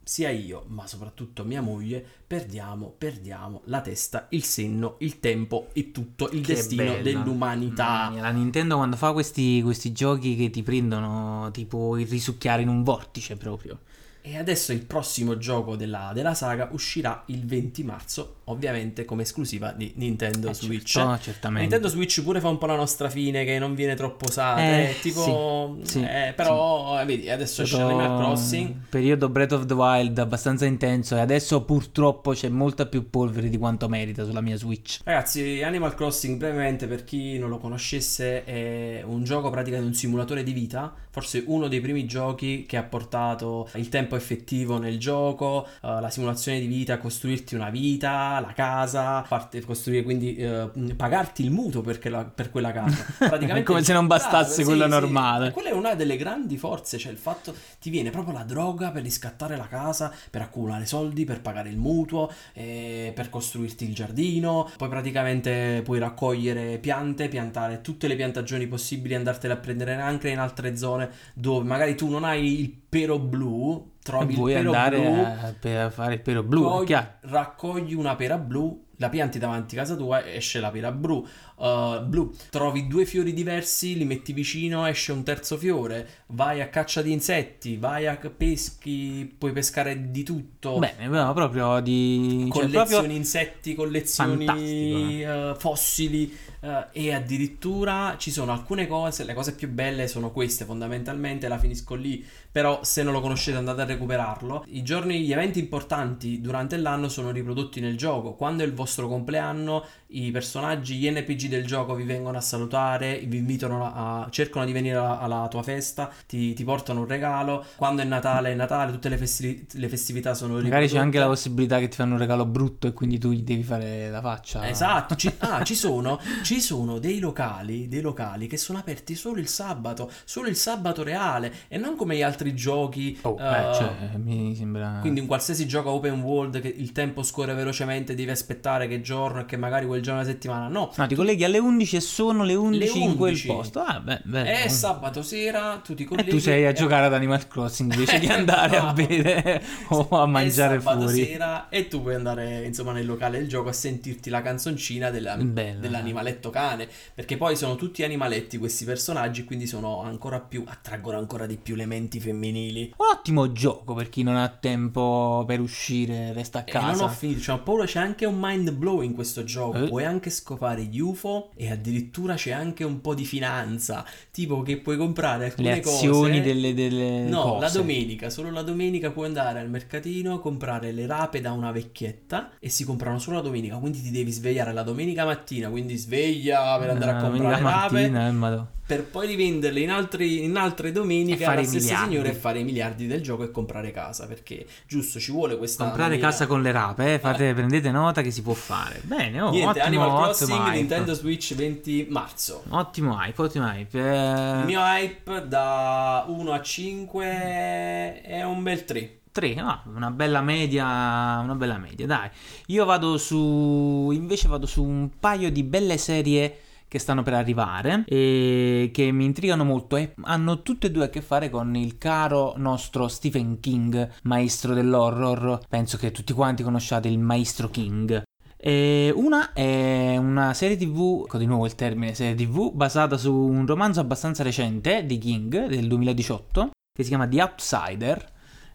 sia 0.04 0.30
io, 0.30 0.66
ma 0.68 0.88
soprattutto 0.88 1.44
mia 1.44 1.62
moglie, 1.62 2.04
perdiamo, 2.26 2.94
perdiamo 2.98 3.62
la 3.66 3.82
testa, 3.82 4.28
il 4.32 4.44
senno, 4.44 4.96
il 5.00 5.20
tempo 5.20 5.68
e 5.74 5.92
tutto 5.92 6.30
il 6.32 6.42
Che 6.42 6.54
destino 6.54 6.84
bella. 6.84 7.02
dell'umanità. 7.02 8.10
Mia, 8.10 8.22
La 8.22 8.32
Nintendo 8.32 8.76
quando 8.76 8.96
fa 8.96 9.14
questi, 9.14 9.62
questi 9.62 9.92
giochi 9.92 10.36
che 10.36 10.50
ti 10.50 10.64
prendono 10.64 11.50
tipo 11.52 11.98
il 11.98 12.08
risucchiare 12.08 12.62
in 12.62 12.68
un 12.68 12.84
vortice 12.84 13.38
proprio. 13.38 13.80
E 14.24 14.38
adesso 14.38 14.72
il 14.72 14.86
prossimo 14.86 15.38
gioco 15.38 15.76
della, 15.76 16.12
della 16.14 16.34
saga 16.36 16.70
uscirà 16.72 17.24
il 17.28 17.46
20 17.46 17.84
marzo, 17.84 18.36
ovviamente 18.46 19.04
come 19.04 19.24
esclusiva 19.24 19.72
di 19.72 19.94
Nintendo 19.96 20.50
Eh, 20.50 20.54
Switch. 20.54 20.90
certo, 20.92 21.24
certamente. 21.24 21.62
Nintendo 21.62 21.88
Switch 21.88 22.22
pure 22.22 22.40
fa 22.40 22.48
un 22.50 22.58
po' 22.60 22.68
la 22.68 22.76
nostra 22.76 23.10
fine, 23.10 23.44
che 23.46 23.58
non 23.58 23.74
viene 23.74 23.96
troppo 23.96 24.26
usata. 24.26 24.62
Eh, 24.62 24.96
tipo, 25.02 25.78
sì, 25.82 25.92
sì, 25.92 26.04
eh, 26.04 26.34
però, 26.36 27.02
eh, 27.02 27.06
vedi, 27.06 27.30
adesso 27.30 27.64
esce 27.64 27.76
Stato 27.76 27.90
Animal 27.98 28.18
Crossing. 28.18 28.74
Periodo 28.90 29.30
Breath 29.30 29.52
of 29.54 29.66
the 29.66 29.74
Wild 29.74 30.18
abbastanza 30.20 30.66
intenso 30.66 31.16
e 31.16 31.20
adesso 31.20 31.64
purtroppo 31.64 32.34
c'è 32.34 32.50
molta 32.50 32.86
più 32.86 33.10
polvere 33.10 33.50
di 33.50 33.58
quanto 33.58 33.90
merita 33.90 34.24
sulla 34.24 34.42
mia 34.42 34.56
Switch. 34.56 35.00
Ragazzi, 35.04 35.64
Animal 35.64 35.96
Crossing, 35.96 36.38
brevemente, 36.38 36.86
per 36.88 37.04
chi 37.04 37.40
non 37.40 37.50
lo 37.50 37.58
conoscesse, 37.58 38.44
è 38.44 39.02
un 39.04 39.24
gioco 39.24 39.50
praticamente 39.50 39.88
un 39.88 39.96
simulatore 39.96 40.44
di 40.44 40.52
vita. 40.54 40.94
Forse 41.12 41.44
uno 41.46 41.68
dei 41.68 41.82
primi 41.82 42.06
giochi 42.06 42.66
che 42.66 42.78
ha 42.78 42.84
portato 42.84 43.70
il 43.76 43.90
tempo 43.90 44.16
effettivo 44.16 44.78
nel 44.78 44.98
gioco, 44.98 45.68
eh, 45.84 46.00
la 46.00 46.10
simulazione 46.10 46.60
di 46.60 46.68
vita, 46.68 46.98
costruirti 46.98 47.54
una 47.56 47.70
vita, 47.70 48.40
la 48.40 48.54
casa, 48.54 49.22
farti 49.24 49.60
costruire 49.62 50.04
quindi 50.04 50.36
eh, 50.36 50.70
pagarti 50.96 51.44
il 51.44 51.52
mutuo 51.52 51.82
perché 51.82 52.10
la- 52.10 52.24
per 52.24 52.50
quella 52.50 52.72
casa. 52.72 53.06
Praticamente 53.28 53.64
Come 53.64 53.84
se 53.84 53.94
non 53.94 54.08
bastasse 54.08 54.64
quello 54.64 54.86
sì, 54.86 54.90
sì. 54.92 55.00
normale. 55.00 55.48
E 55.50 55.52
quella 55.52 55.70
è 55.70 55.74
una 55.74 55.96
delle 55.96 56.16
grandi 56.18 56.58
forze, 56.58 56.98
cioè 56.98 57.12
il 57.12 57.18
fatto 57.18 57.54
ti 57.80 57.90
viene 57.90 58.10
proprio 58.10 58.34
la 58.34 58.44
droga 58.44 58.92
per 58.92 59.04
riscattare 59.04 59.58
la 59.58 59.68
casa, 59.68 60.14
per 60.30 60.42
accumulare 60.42 60.86
soldi, 60.86 61.26
per 61.26 61.42
pagare 61.42 61.70
il 61.70 61.78
mutuo, 61.78 62.32
eh, 62.54 63.12
per 63.14 63.30
costruirti 63.30 63.84
il 63.84 63.94
giardino, 63.94 64.70
poi 64.78 64.88
praticamente 64.90 65.82
puoi 65.84 66.00
raccogliere 66.00 66.78
piante, 66.78 67.28
piantare 67.28 67.82
tutte 67.82 68.08
le 68.08 68.16
piantagioni 68.16 68.68
possibili, 68.68 69.16
andartele 69.16 69.54
a 69.54 69.58
prendere 69.58 69.96
anche 69.96 70.30
in 70.30 70.40
altre 70.40 70.76
zone 70.78 71.01
dove 71.34 71.66
magari 71.66 71.96
tu 71.96 72.10
non 72.10 72.24
hai 72.24 72.60
il 72.60 72.80
pero 72.90 73.20
blu, 73.20 73.92
trovi 74.04 74.34
il 74.34 74.38
Vuoi 74.38 74.54
pero 74.54 74.72
andare 74.72 75.00
blu, 75.00 75.22
a, 75.22 75.56
per 75.60 75.92
fare 75.92 76.14
il 76.16 76.22
pelo 76.22 76.44
blu, 76.44 76.64
Poi 76.64 76.98
raccogli 77.22 77.94
una 77.94 78.16
pera 78.16 78.38
blu, 78.38 78.86
la 78.98 79.10
pianti 79.10 79.40
davanti 79.40 79.76
a 79.76 79.80
casa 79.80 79.96
tua, 79.96 80.26
esce 80.26 80.60
la 80.60 80.70
pera 80.70 80.92
blu. 80.92 81.26
uh, 81.56 82.04
blu. 82.04 82.34
Trovi 82.50 82.88
due 82.88 83.06
fiori 83.06 83.34
diversi, 83.34 83.98
li 83.98 84.06
metti 84.06 84.34
vicino, 84.34 84.86
esce 84.86 85.12
un 85.12 85.24
terzo 85.24 85.58
fiore. 85.58 86.08
Vai 86.28 86.62
a 86.62 86.70
caccia 86.70 87.02
di 87.02 87.12
insetti, 87.12 87.78
vai 87.78 88.08
a 88.08 88.16
peschi, 88.16 89.34
puoi 89.38 89.52
pescare 89.52 90.12
di 90.12 90.24
tutto. 90.24 90.80
Bene, 90.80 91.08
no, 91.08 91.34
proprio 91.34 91.80
di... 91.80 92.50
cioè, 92.52 92.62
collezioni 92.62 92.90
proprio... 92.90 93.16
insetti, 93.16 93.76
collezioni 93.76 95.24
eh, 95.24 95.56
fossili 95.58 96.36
eh, 96.62 96.88
e 96.92 97.14
addirittura 97.14 98.16
ci 98.18 98.32
sono 98.32 98.52
alcune 98.52 98.88
cose, 98.88 99.24
le 99.24 99.34
cose 99.34 99.56
più 99.56 99.68
belle 99.68 100.08
sono 100.08 100.32
queste 100.32 100.66
fondamentalmente, 100.66 101.48
la 101.48 101.58
finisco 101.58 101.96
lì, 101.96 102.24
però 102.52 102.84
se 102.84 103.04
non 103.04 103.14
lo 103.14 103.22
conoscete 103.22 103.58
andate 103.58 103.82
a 103.82 103.86
recuperarlo. 103.86 104.66
I 104.68 104.84
giorni, 104.84 105.22
gli 105.22 105.32
eventi 105.32 105.60
importanti 105.60 106.42
durante 106.42 106.78
l'anno 106.78 107.08
sono 107.10 107.32
riprodotti 107.32 107.80
nel 107.80 107.98
gioco, 107.98 108.34
quando 108.34 108.64
è 108.64 108.66
il 108.66 108.74
vostro 108.74 109.08
compleanno 109.08 109.86
i 110.14 110.32
personaggi, 110.32 110.96
gli 110.98 111.10
NPG 111.10 111.48
del 111.48 111.66
gioco 111.66 111.96
vi 111.96 112.04
vengono 112.04 112.38
a 112.38 112.42
salutare, 112.42 113.20
vi 113.20 113.38
invitano 113.38 113.86
a, 113.94 114.28
cercano 114.30 114.66
di 114.66 114.72
venire 114.72 114.98
alla, 114.98 115.20
alla 115.20 115.48
tua 115.48 115.64
festa, 115.64 116.12
ti, 116.28 116.54
ti 116.54 116.64
portano 116.64 117.02
un 117.02 117.08
regalo, 117.08 117.66
quando 117.76 118.02
è 118.02 118.06
Natale 118.06 118.52
è 118.52 118.56
Natale, 118.56 118.92
tutte 118.92 119.10
le, 119.10 119.18
festi- 119.18 119.66
le 119.74 119.90
festività 119.90 120.34
sono 120.34 120.58
Magari 120.60 120.88
c'è 120.88 120.98
anche 120.98 121.18
la 121.18 121.26
riprodotte. 121.26 121.28
possibilità 121.28 121.80
che 121.80 121.88
ti 121.88 121.96
fanno 121.96 122.14
un 122.14 122.20
regalo 122.20 122.46
brutto 122.46 122.88
e 122.88 122.94
quindi 122.94 123.18
tu 123.18 123.32
gli 123.32 123.42
devi 123.44 123.64
fare 123.64 124.10
la 124.10 124.22
faccia. 124.22 124.68
Esatto, 124.68 125.16
ci, 125.16 125.32
ah, 125.40 125.64
ci 125.64 125.76
sono, 125.76 126.20
ci 126.44 126.60
sono 126.62 127.00
dei 127.00 127.20
locali, 127.20 127.88
dei 127.88 128.02
locali 128.02 128.48
che 128.48 128.58
sono 128.58 128.78
aperti 128.80 129.16
solo 129.16 129.40
il 129.40 129.48
sabato, 129.48 130.12
solo 130.26 130.48
il 130.48 130.56
sabato 130.56 131.04
reale 131.04 131.52
e 131.68 131.78
non 131.78 131.96
come 131.96 132.16
gli 132.16 132.22
altri 132.22 132.41
giochi. 132.54 133.18
Oh, 133.22 133.38
eh, 133.40 133.70
eh, 133.70 133.74
cioè, 133.74 133.92
mi 134.18 134.56
sembra... 134.56 134.98
Quindi 135.02 135.20
un 135.20 135.28
qualsiasi 135.28 135.68
gioco 135.68 135.92
open 135.92 136.22
world 136.22 136.60
che 136.62 136.68
il 136.68 136.92
tempo 136.92 137.24
scorre 137.24 137.54
velocemente, 137.54 138.16
devi 138.16 138.32
aspettare 138.32 138.88
che 138.88 139.02
giorno 139.02 139.42
e 139.42 139.46
che 139.46 139.58
magari 139.58 139.86
quel 139.86 140.02
giorno 140.02 140.22
della 140.22 140.32
settimana. 140.32 140.68
No, 140.68 140.92
No, 140.96 141.08
ti 141.08 141.16
colleghi 141.16 141.44
alle 141.44 141.58
11 141.60 141.96
e 141.96 142.00
sono 142.02 142.44
le 142.44 142.56
11, 142.56 143.02
in 143.04 143.16
quel 143.16 143.32
11. 143.32 143.48
posto. 143.48 143.80
Ah, 143.82 144.00
beh, 144.00 144.22
beh. 144.24 144.64
è 144.64 144.68
sabato 144.68 145.22
sera, 145.22 145.80
tu 145.84 145.94
ti 145.94 146.04
E 146.04 146.06
colleghi 146.06 146.30
tu 146.30 146.40
sei 146.40 146.66
a 146.66 146.70
e- 146.70 146.74
giocare 146.74 147.06
ad 147.06 147.14
Animal 147.14 147.48
Crossing 147.48 147.92
invece 147.94 148.20
di 148.20 148.28
andare 148.32 148.78
a 148.78 148.92
bere 148.94 149.62
o 149.90 150.08
a 150.10 150.26
mangiare 150.26 150.76
è 150.76 150.80
sabato 150.80 151.02
fuori. 151.08 151.26
sera 151.26 151.70
e 151.70 151.88
tu 151.88 152.02
puoi 152.02 152.16
andare 152.16 152.64
insomma 152.66 152.92
nel 152.92 153.06
locale 153.06 153.38
del 153.40 153.48
gioco 153.48 153.70
a 153.70 153.74
sentirti 153.74 154.30
la 154.30 154.42
canzoncina 154.42 155.10
della- 155.10 155.36
dell'animaletto 155.36 156.50
cane 156.50 156.88
perché 157.14 157.38
poi 157.38 157.56
sono 157.56 157.76
tutti 157.76 158.04
animaletti 158.04 158.58
questi 158.58 158.86
personaggi 158.86 159.44
quindi 159.44 159.68
sono 159.68 160.02
ancora 160.02 160.40
più 160.40 160.64
attraggono 160.66 161.18
ancora 161.18 161.46
di 161.46 161.58
più 161.58 161.76
le 161.76 161.86
menti 161.86 162.20
femminili 162.32 162.94
Un 162.98 163.06
ottimo 163.14 163.52
gioco 163.52 163.94
per 163.94 164.10
chi 164.10 164.24
non 164.24 164.36
ha 164.36 164.48
tempo 164.50 165.44
per 165.46 165.60
uscire, 165.60 166.34
resta 166.34 166.60
a 166.60 166.64
e 166.66 166.72
casa. 166.72 166.92
non 166.92 167.02
ho 167.02 167.08
finito 167.10 167.40
c'è 167.40 167.58
paura 167.60 167.86
c'è 167.86 168.00
anche 168.00 168.26
un 168.26 168.38
mind 168.40 168.72
blow 168.72 169.02
in 169.02 169.14
questo 169.14 169.44
gioco 169.44 169.78
Eh. 169.86 169.88
puoi 169.88 170.06
anche 170.06 170.30
scopare 170.30 170.84
gli 170.84 171.00
UFO 171.00 171.52
e 171.56 171.70
addirittura 171.72 172.36
c'è 172.36 172.52
anche 172.52 172.84
un 172.84 173.02
po' 173.02 173.14
di 173.14 173.26
finanza 173.26 174.06
tipo 174.32 174.62
che 174.62 174.78
puoi 174.78 174.98
comprare 174.98 175.46
alcune 175.46 175.72
Le 175.74 175.80
azioni 175.80 176.30
cose 176.38 176.42
delle, 176.42 176.74
delle 176.74 177.24
No, 177.24 177.42
cose. 177.44 177.60
la 177.66 177.70
domenica, 177.72 178.30
solo 178.30 178.50
la 178.52 178.62
domenica 178.62 179.12
puoi 179.12 179.28
andare 179.28 179.60
al 179.60 179.70
mercatino, 179.70 180.40
comprare 180.40 180.92
le 180.92 181.06
rape 181.06 181.42
da 181.42 181.52
una 181.52 181.72
vecchietta 181.72 182.52
e 182.60 182.70
si 182.70 182.84
comprano 182.84 183.20
solo 183.20 183.38
la 183.38 183.42
domenica, 183.44 183.78
quindi 183.78 184.02
ti 184.02 184.12
devi 184.12 184.32
svegliare 184.32 184.74
la 184.74 184.84
domenica 184.84 185.26
mattina, 185.26 185.70
quindi 185.70 185.98
sveglia 185.98 186.78
per 186.80 186.90
andare 186.90 187.12
a 187.12 187.18
Ah, 187.18 187.22
comprare 187.22 187.56
le 187.56 187.70
rape 187.70 187.94
mattina, 187.96 188.28
eh, 188.28 188.80
per 188.86 189.06
poi 189.06 189.28
rivenderle 189.28 189.80
in, 189.80 189.90
altri- 189.90 190.44
in 190.44 190.58
altre 190.58 190.92
domeniche 190.92 191.44
E 191.44 191.46
alla 191.46 191.64
stessa 191.64 192.06
miliardi. 192.06 192.16
Signora 192.22 192.30
e 192.30 192.40
fare 192.40 192.60
i 192.60 192.64
miliardi 192.64 193.08
del 193.08 193.22
gioco 193.22 193.44
e 193.44 193.52
comprare 193.52 193.92
casa, 193.92 194.28
perché 194.28 194.66
giusto, 194.88 195.20
ci 195.20 195.32
vuole 195.32 195.58
questa 195.58 195.84
Comprare 195.86 196.12
mania. 196.12 196.26
casa 196.26 196.48
con 196.48 196.62
le 196.62 196.72
rape, 196.72 197.14
eh, 197.16 197.20
fate, 197.20 197.54
prendete 197.54 197.92
nota 197.92 198.22
che 198.22 198.32
si 198.32 198.42
può 198.42 198.54
fare. 198.54 199.02
Bene, 199.04 199.42
oh, 199.42 199.50
Niente, 199.52 199.70
ottimo, 199.70 199.86
Animal 199.86 200.08
ottimo 200.08 200.24
Crossing, 200.24 200.60
hype. 200.60 200.76
Nintendo 200.76 201.14
Switch 201.14 201.56
20 201.56 202.08
marzo. 202.10 202.64
Ottimo 202.70 203.18
hype, 203.20 203.42
ottimo 203.42 203.68
hype. 203.68 204.00
Eh, 204.00 204.60
Il 204.60 204.66
mio 204.66 204.82
hype 204.82 205.48
da 205.48 206.26
1 206.28 206.52
a 206.52 206.62
5 206.62 208.22
è 208.22 208.44
un 208.44 208.64
bel 208.64 208.86
3. 208.86 209.16
3, 209.32 209.56
ah, 209.60 209.82
una 209.96 210.12
bella 210.12 210.42
media, 210.42 211.40
una 211.42 211.56
bella 211.56 211.78
media, 211.78 212.06
dai. 212.06 212.30
Io 212.68 212.84
vado 212.84 213.18
su, 213.18 214.10
invece 214.12 214.50
vado 214.50 214.66
su 214.66 214.84
un 214.84 215.10
paio 215.20 215.50
di 215.50 215.64
belle 215.64 215.98
serie 215.98 216.61
che 216.92 217.00
stanno 217.00 217.24
per 217.24 217.36
arrivare 217.36 218.04
e 218.06 218.90
che 218.92 219.14
mi 219.14 219.24
intrigano 219.24 219.64
molto 219.64 219.96
e 219.96 220.14
hanno 220.24 220.62
tutte 220.62 220.88
e 220.88 220.92
due 220.92 221.06
a 221.06 221.10
che 221.10 221.22
fare 221.22 221.50
con 221.50 221.74
il 221.78 221.98
caro 221.98 222.56
nostro 222.58 223.08
Stephen 223.08 223.62
King, 223.62 224.10
maestro 224.24 224.74
dell'horror. 224.74 225.62
Penso 225.70 225.96
che 225.96 226.12
tutti 226.12 226.34
quanti 226.34 226.64
conosciate 226.64 227.08
il 227.08 227.18
maestro 227.18 227.70
King. 227.70 228.22
E 228.58 229.10
una 229.16 229.54
è 229.54 230.18
una 230.18 230.54
serie 230.54 230.76
tv, 230.76 231.22
ecco 231.24 231.38
di 231.38 231.46
nuovo 231.46 231.66
il 231.66 231.76
termine 231.76 232.14
serie 232.14 232.36
tv, 232.36 232.74
basata 232.74 233.16
su 233.16 233.34
un 233.34 233.66
romanzo 233.66 234.02
abbastanza 234.02 234.44
recente 234.44 235.06
di 235.06 235.18
King 235.18 235.68
del 235.68 235.88
2018 235.88 236.72
che 236.94 237.04
si 237.04 237.08
chiama 237.08 237.26
The 237.26 237.42
Outsider 237.42 238.31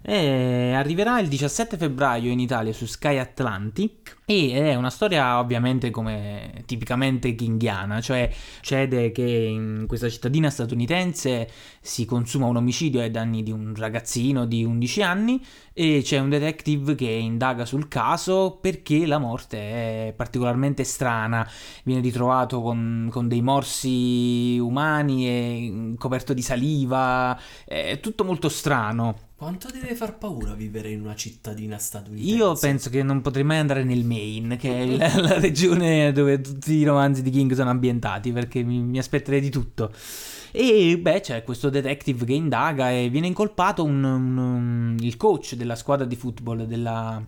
e 0.08 0.72
arriverà 0.72 1.18
il 1.18 1.26
17 1.26 1.76
febbraio 1.76 2.30
in 2.30 2.38
Italia 2.38 2.72
su 2.72 2.86
Sky 2.86 3.18
Atlantic. 3.18 4.18
E 4.24 4.52
è 4.52 4.74
una 4.76 4.90
storia 4.90 5.40
ovviamente 5.40 5.90
come 5.90 6.62
tipicamente 6.64 7.34
kinghiana, 7.34 8.00
cioè 8.00 8.30
succede 8.32 9.10
che 9.10 9.22
in 9.22 9.84
questa 9.88 10.08
cittadina 10.08 10.48
statunitense 10.48 11.48
si 11.80 12.04
consuma 12.04 12.46
un 12.46 12.56
omicidio 12.56 13.00
ai 13.00 13.10
danni 13.10 13.42
di 13.42 13.50
un 13.50 13.74
ragazzino 13.76 14.44
di 14.46 14.64
11 14.64 15.02
anni 15.02 15.44
e 15.72 16.00
c'è 16.02 16.18
un 16.18 16.28
detective 16.28 16.94
che 16.94 17.08
indaga 17.08 17.64
sul 17.64 17.88
caso 17.88 18.58
perché 18.60 19.06
la 19.06 19.18
morte 19.18 20.08
è 20.08 20.12
particolarmente 20.16 20.84
strana, 20.84 21.48
viene 21.84 22.00
ritrovato 22.00 22.62
con, 22.62 23.08
con 23.12 23.28
dei 23.28 23.42
morsi 23.42 24.56
umani 24.58 25.28
e 25.28 25.94
coperto 25.98 26.32
di 26.32 26.42
saliva, 26.42 27.38
è 27.64 27.98
tutto 28.00 28.24
molto 28.24 28.48
strano. 28.48 29.25
Quanto 29.38 29.68
deve 29.70 29.94
far 29.94 30.16
paura 30.16 30.54
vivere 30.54 30.90
in 30.90 31.02
una 31.02 31.14
cittadina 31.14 31.76
statunitense? 31.76 32.34
Io 32.34 32.54
penso 32.54 32.88
che 32.88 33.02
non 33.02 33.20
potrei 33.20 33.44
mai 33.44 33.58
andare 33.58 33.84
nel 33.84 34.02
Maine, 34.02 34.56
che 34.56 34.74
è 34.82 34.86
la, 34.86 35.20
la 35.20 35.38
regione 35.38 36.10
dove 36.12 36.40
tutti 36.40 36.72
i 36.72 36.84
romanzi 36.84 37.20
di 37.20 37.28
King 37.28 37.52
sono 37.52 37.68
ambientati, 37.68 38.32
perché 38.32 38.62
mi, 38.62 38.78
mi 38.80 38.96
aspetterei 38.98 39.40
di 39.40 39.50
tutto. 39.50 39.92
E 40.52 40.96
beh, 40.98 41.20
c'è 41.20 41.42
questo 41.44 41.68
detective 41.68 42.24
che 42.24 42.32
indaga 42.32 42.90
e 42.90 43.10
viene 43.10 43.26
incolpato 43.26 43.84
un- 43.84 44.02
un- 44.02 44.36
un- 44.38 44.96
il 45.00 45.18
coach 45.18 45.54
della 45.54 45.76
squadra 45.76 46.06
di 46.06 46.16
football 46.16 46.64
della, 46.64 47.22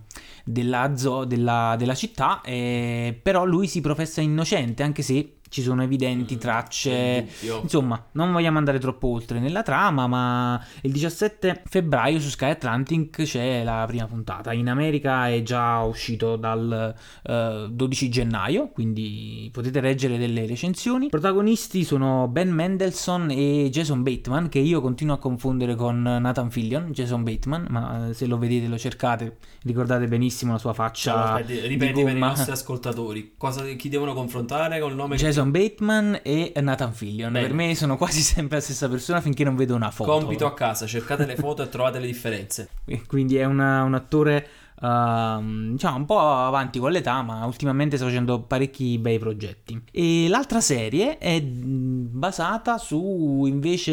della, 0.44 0.96
zo- 0.96 1.26
della- 1.26 1.74
della 1.78 1.94
città, 1.94 2.40
e- 2.40 3.18
però 3.22 3.44
lui 3.44 3.66
si 3.68 3.82
professa 3.82 4.22
innocente, 4.22 4.82
anche 4.82 5.02
se 5.02 5.37
ci 5.48 5.62
sono 5.62 5.82
evidenti 5.82 6.36
Mm, 6.36 6.38
tracce. 6.38 7.28
Insomma, 7.62 8.02
non 8.12 8.32
vogliamo 8.32 8.58
andare 8.58 8.78
troppo 8.78 9.08
oltre 9.08 9.38
nella 9.38 9.62
trama, 9.62 10.06
ma 10.06 10.62
il 10.82 10.92
17 10.92 11.62
febbraio 11.66 12.20
su 12.20 12.28
Sky 12.28 12.50
Atlantic 12.50 13.22
c'è 13.22 13.62
la 13.62 13.84
prima 13.86 14.06
puntata. 14.06 14.52
In 14.52 14.68
America 14.68 15.28
è 15.28 15.42
già 15.42 15.80
uscito 15.82 16.36
dal 16.36 16.94
eh, 17.22 17.66
12 17.70 18.08
gennaio, 18.08 18.68
quindi 18.68 19.48
potete 19.52 19.80
leggere 19.80 20.18
delle 20.18 20.46
recensioni. 20.46 21.06
I 21.06 21.10
protagonisti 21.10 21.84
sono 21.84 22.28
Ben 22.28 22.50
Mendelssohn 22.50 23.30
e 23.30 23.68
Jason 23.70 24.02
Bateman, 24.02 24.48
che 24.48 24.58
io 24.58 24.80
continuo 24.80 25.14
a 25.14 25.18
confondere 25.18 25.74
con 25.74 26.00
Nathan 26.02 26.50
Fillion, 26.50 26.90
Jason 26.90 27.22
Bateman, 27.22 27.66
ma 27.70 28.08
eh, 28.08 28.14
se 28.14 28.26
lo 28.26 28.38
vedete, 28.38 28.66
lo 28.66 28.78
cercate, 28.78 29.36
ricordate 29.62 30.06
benissimo 30.06 30.52
la 30.52 30.58
sua 30.58 30.72
faccia. 30.72 31.40
Di 31.44 31.60
ripeti 31.60 32.02
per 32.02 32.16
i 32.16 32.18
nostri 32.18 32.52
ascoltatori. 32.52 33.34
Cosa, 33.36 33.64
chi 33.64 33.88
devono 33.88 34.14
confrontare 34.14 34.80
col 34.80 34.94
nome? 34.94 35.16
Jason 35.16 35.37
Bateman 35.46 36.20
e 36.22 36.52
Nathan 36.60 36.92
Fillion. 36.92 37.32
Bene. 37.32 37.46
Per 37.46 37.54
me 37.54 37.74
sono 37.74 37.96
quasi 37.96 38.20
sempre 38.22 38.56
la 38.58 38.62
stessa 38.62 38.88
persona 38.88 39.20
finché 39.20 39.44
non 39.44 39.56
vedo 39.56 39.74
una 39.74 39.90
foto. 39.90 40.10
Compito 40.10 40.46
a 40.46 40.54
casa, 40.54 40.86
cercate 40.86 41.24
le 41.26 41.36
foto 41.36 41.62
e 41.62 41.68
trovate 41.68 41.98
le 41.98 42.06
differenze. 42.06 42.68
Quindi 43.06 43.36
è 43.36 43.44
una- 43.44 43.82
un 43.82 43.94
attore 43.94 44.48
ehm, 44.80 45.72
diciamo 45.72 45.96
un 45.96 46.04
po' 46.06 46.20
avanti 46.20 46.78
con 46.78 46.90
l'età, 46.92 47.22
ma 47.22 47.44
ultimamente 47.44 47.96
sta 47.96 48.06
facendo 48.06 48.40
parecchi 48.40 48.98
bei 48.98 49.18
progetti. 49.18 49.80
E 49.90 50.26
l'altra 50.28 50.60
serie 50.60 51.18
è 51.18 51.40
basata 51.42 52.78
su 52.78 53.44
invece 53.46 53.92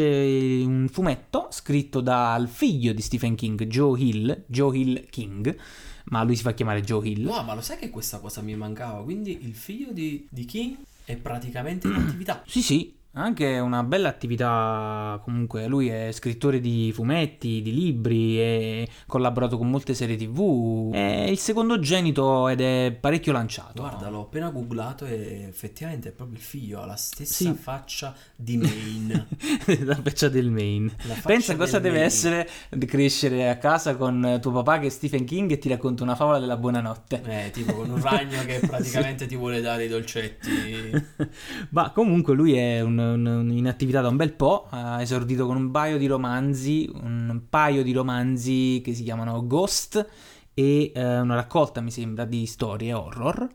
un 0.64 0.88
fumetto 0.90 1.48
scritto 1.50 2.00
dal 2.00 2.48
figlio 2.48 2.92
di 2.92 3.02
Stephen 3.02 3.34
King, 3.34 3.64
Joe 3.66 3.98
Hill, 4.00 4.44
Joe 4.46 4.76
Hill 4.76 5.06
King, 5.10 5.56
ma 6.06 6.22
lui 6.22 6.36
si 6.36 6.42
fa 6.42 6.52
chiamare 6.54 6.82
Joe 6.82 7.06
Hill. 7.08 7.24
No, 7.24 7.42
ma 7.42 7.54
lo 7.54 7.60
sai 7.60 7.78
che 7.78 7.90
questa 7.90 8.18
cosa 8.18 8.40
mi 8.40 8.54
mancava? 8.54 9.02
Quindi 9.02 9.38
il 9.42 9.54
figlio 9.54 9.92
di, 9.92 10.26
di 10.30 10.44
King 10.44 10.76
è 11.06 11.16
praticamente 11.16 11.86
in 11.86 11.94
attività. 11.94 12.42
Sì, 12.46 12.62
sì, 12.62 12.95
anche 13.18 13.58
una 13.58 13.82
bella 13.82 14.08
attività 14.08 15.20
comunque. 15.24 15.66
Lui 15.66 15.88
è 15.88 16.10
scrittore 16.12 16.60
di 16.60 16.90
fumetti, 16.92 17.62
di 17.62 17.72
libri 17.74 18.38
e 18.40 18.88
collaborato 19.06 19.56
con 19.58 19.70
molte 19.70 19.94
serie 19.94 20.16
TV. 20.16 20.92
È 20.92 21.26
il 21.28 21.38
secondogenito 21.38 22.48
ed 22.48 22.60
è 22.60 22.96
parecchio 22.98 23.32
lanciato. 23.32 23.80
Guarda, 23.82 24.08
l'ho 24.10 24.20
appena 24.22 24.50
googlato 24.50 25.06
e 25.06 25.46
effettivamente 25.48 26.10
è 26.10 26.12
proprio 26.12 26.36
il 26.36 26.42
figlio, 26.42 26.80
ha 26.82 26.86
la 26.86 26.96
stessa 26.96 27.44
Sì. 27.44 27.52
faccia 27.54 28.14
di 28.34 28.56
Maine. 28.58 29.26
La 29.84 29.96
faccia 30.02 30.28
del 30.28 30.50
main. 30.50 30.84
La 31.06 31.14
faccia 31.14 31.26
Pensa 31.28 31.56
cosa 31.56 31.78
deve 31.78 31.96
Maine. 31.98 32.04
essere 32.06 32.48
crescere 32.86 33.48
a 33.48 33.56
casa 33.56 33.96
con 33.96 34.38
tuo 34.40 34.50
papà 34.52 34.78
che 34.78 34.86
è 34.86 34.90
Stephen 34.90 35.24
King 35.24 35.50
e 35.52 35.58
ti 35.58 35.68
racconta 35.68 36.02
una 36.02 36.14
favola 36.14 36.38
della 36.38 36.56
buonanotte. 36.56 37.22
Eh, 37.24 37.50
tipo 37.50 37.72
con 37.74 37.90
un 37.90 38.00
ragno 38.00 38.44
che 38.44 38.60
praticamente 38.66 39.26
ti 39.26 39.36
vuole 39.36 39.60
dare 39.60 39.84
i 39.84 39.88
dolcetti. 39.88 40.50
Ma 41.70 41.90
comunque 41.90 42.34
lui 42.34 42.54
è 42.54 42.80
un- 42.80 43.04
in 43.14 43.66
attività 43.66 44.00
da 44.00 44.08
un 44.08 44.16
bel 44.16 44.32
po', 44.32 44.66
ha 44.70 45.00
esordito 45.00 45.46
con 45.46 45.56
un 45.56 45.70
paio 45.70 45.98
di 45.98 46.06
romanzi, 46.06 46.90
un 46.92 47.42
paio 47.48 47.82
di 47.82 47.92
romanzi 47.92 48.80
che 48.84 48.94
si 48.94 49.02
chiamano 49.02 49.46
Ghost 49.46 50.06
e 50.54 50.92
eh, 50.94 51.20
una 51.20 51.34
raccolta, 51.34 51.80
mi 51.80 51.90
sembra, 51.90 52.24
di 52.24 52.46
storie 52.46 52.92
horror, 52.92 53.48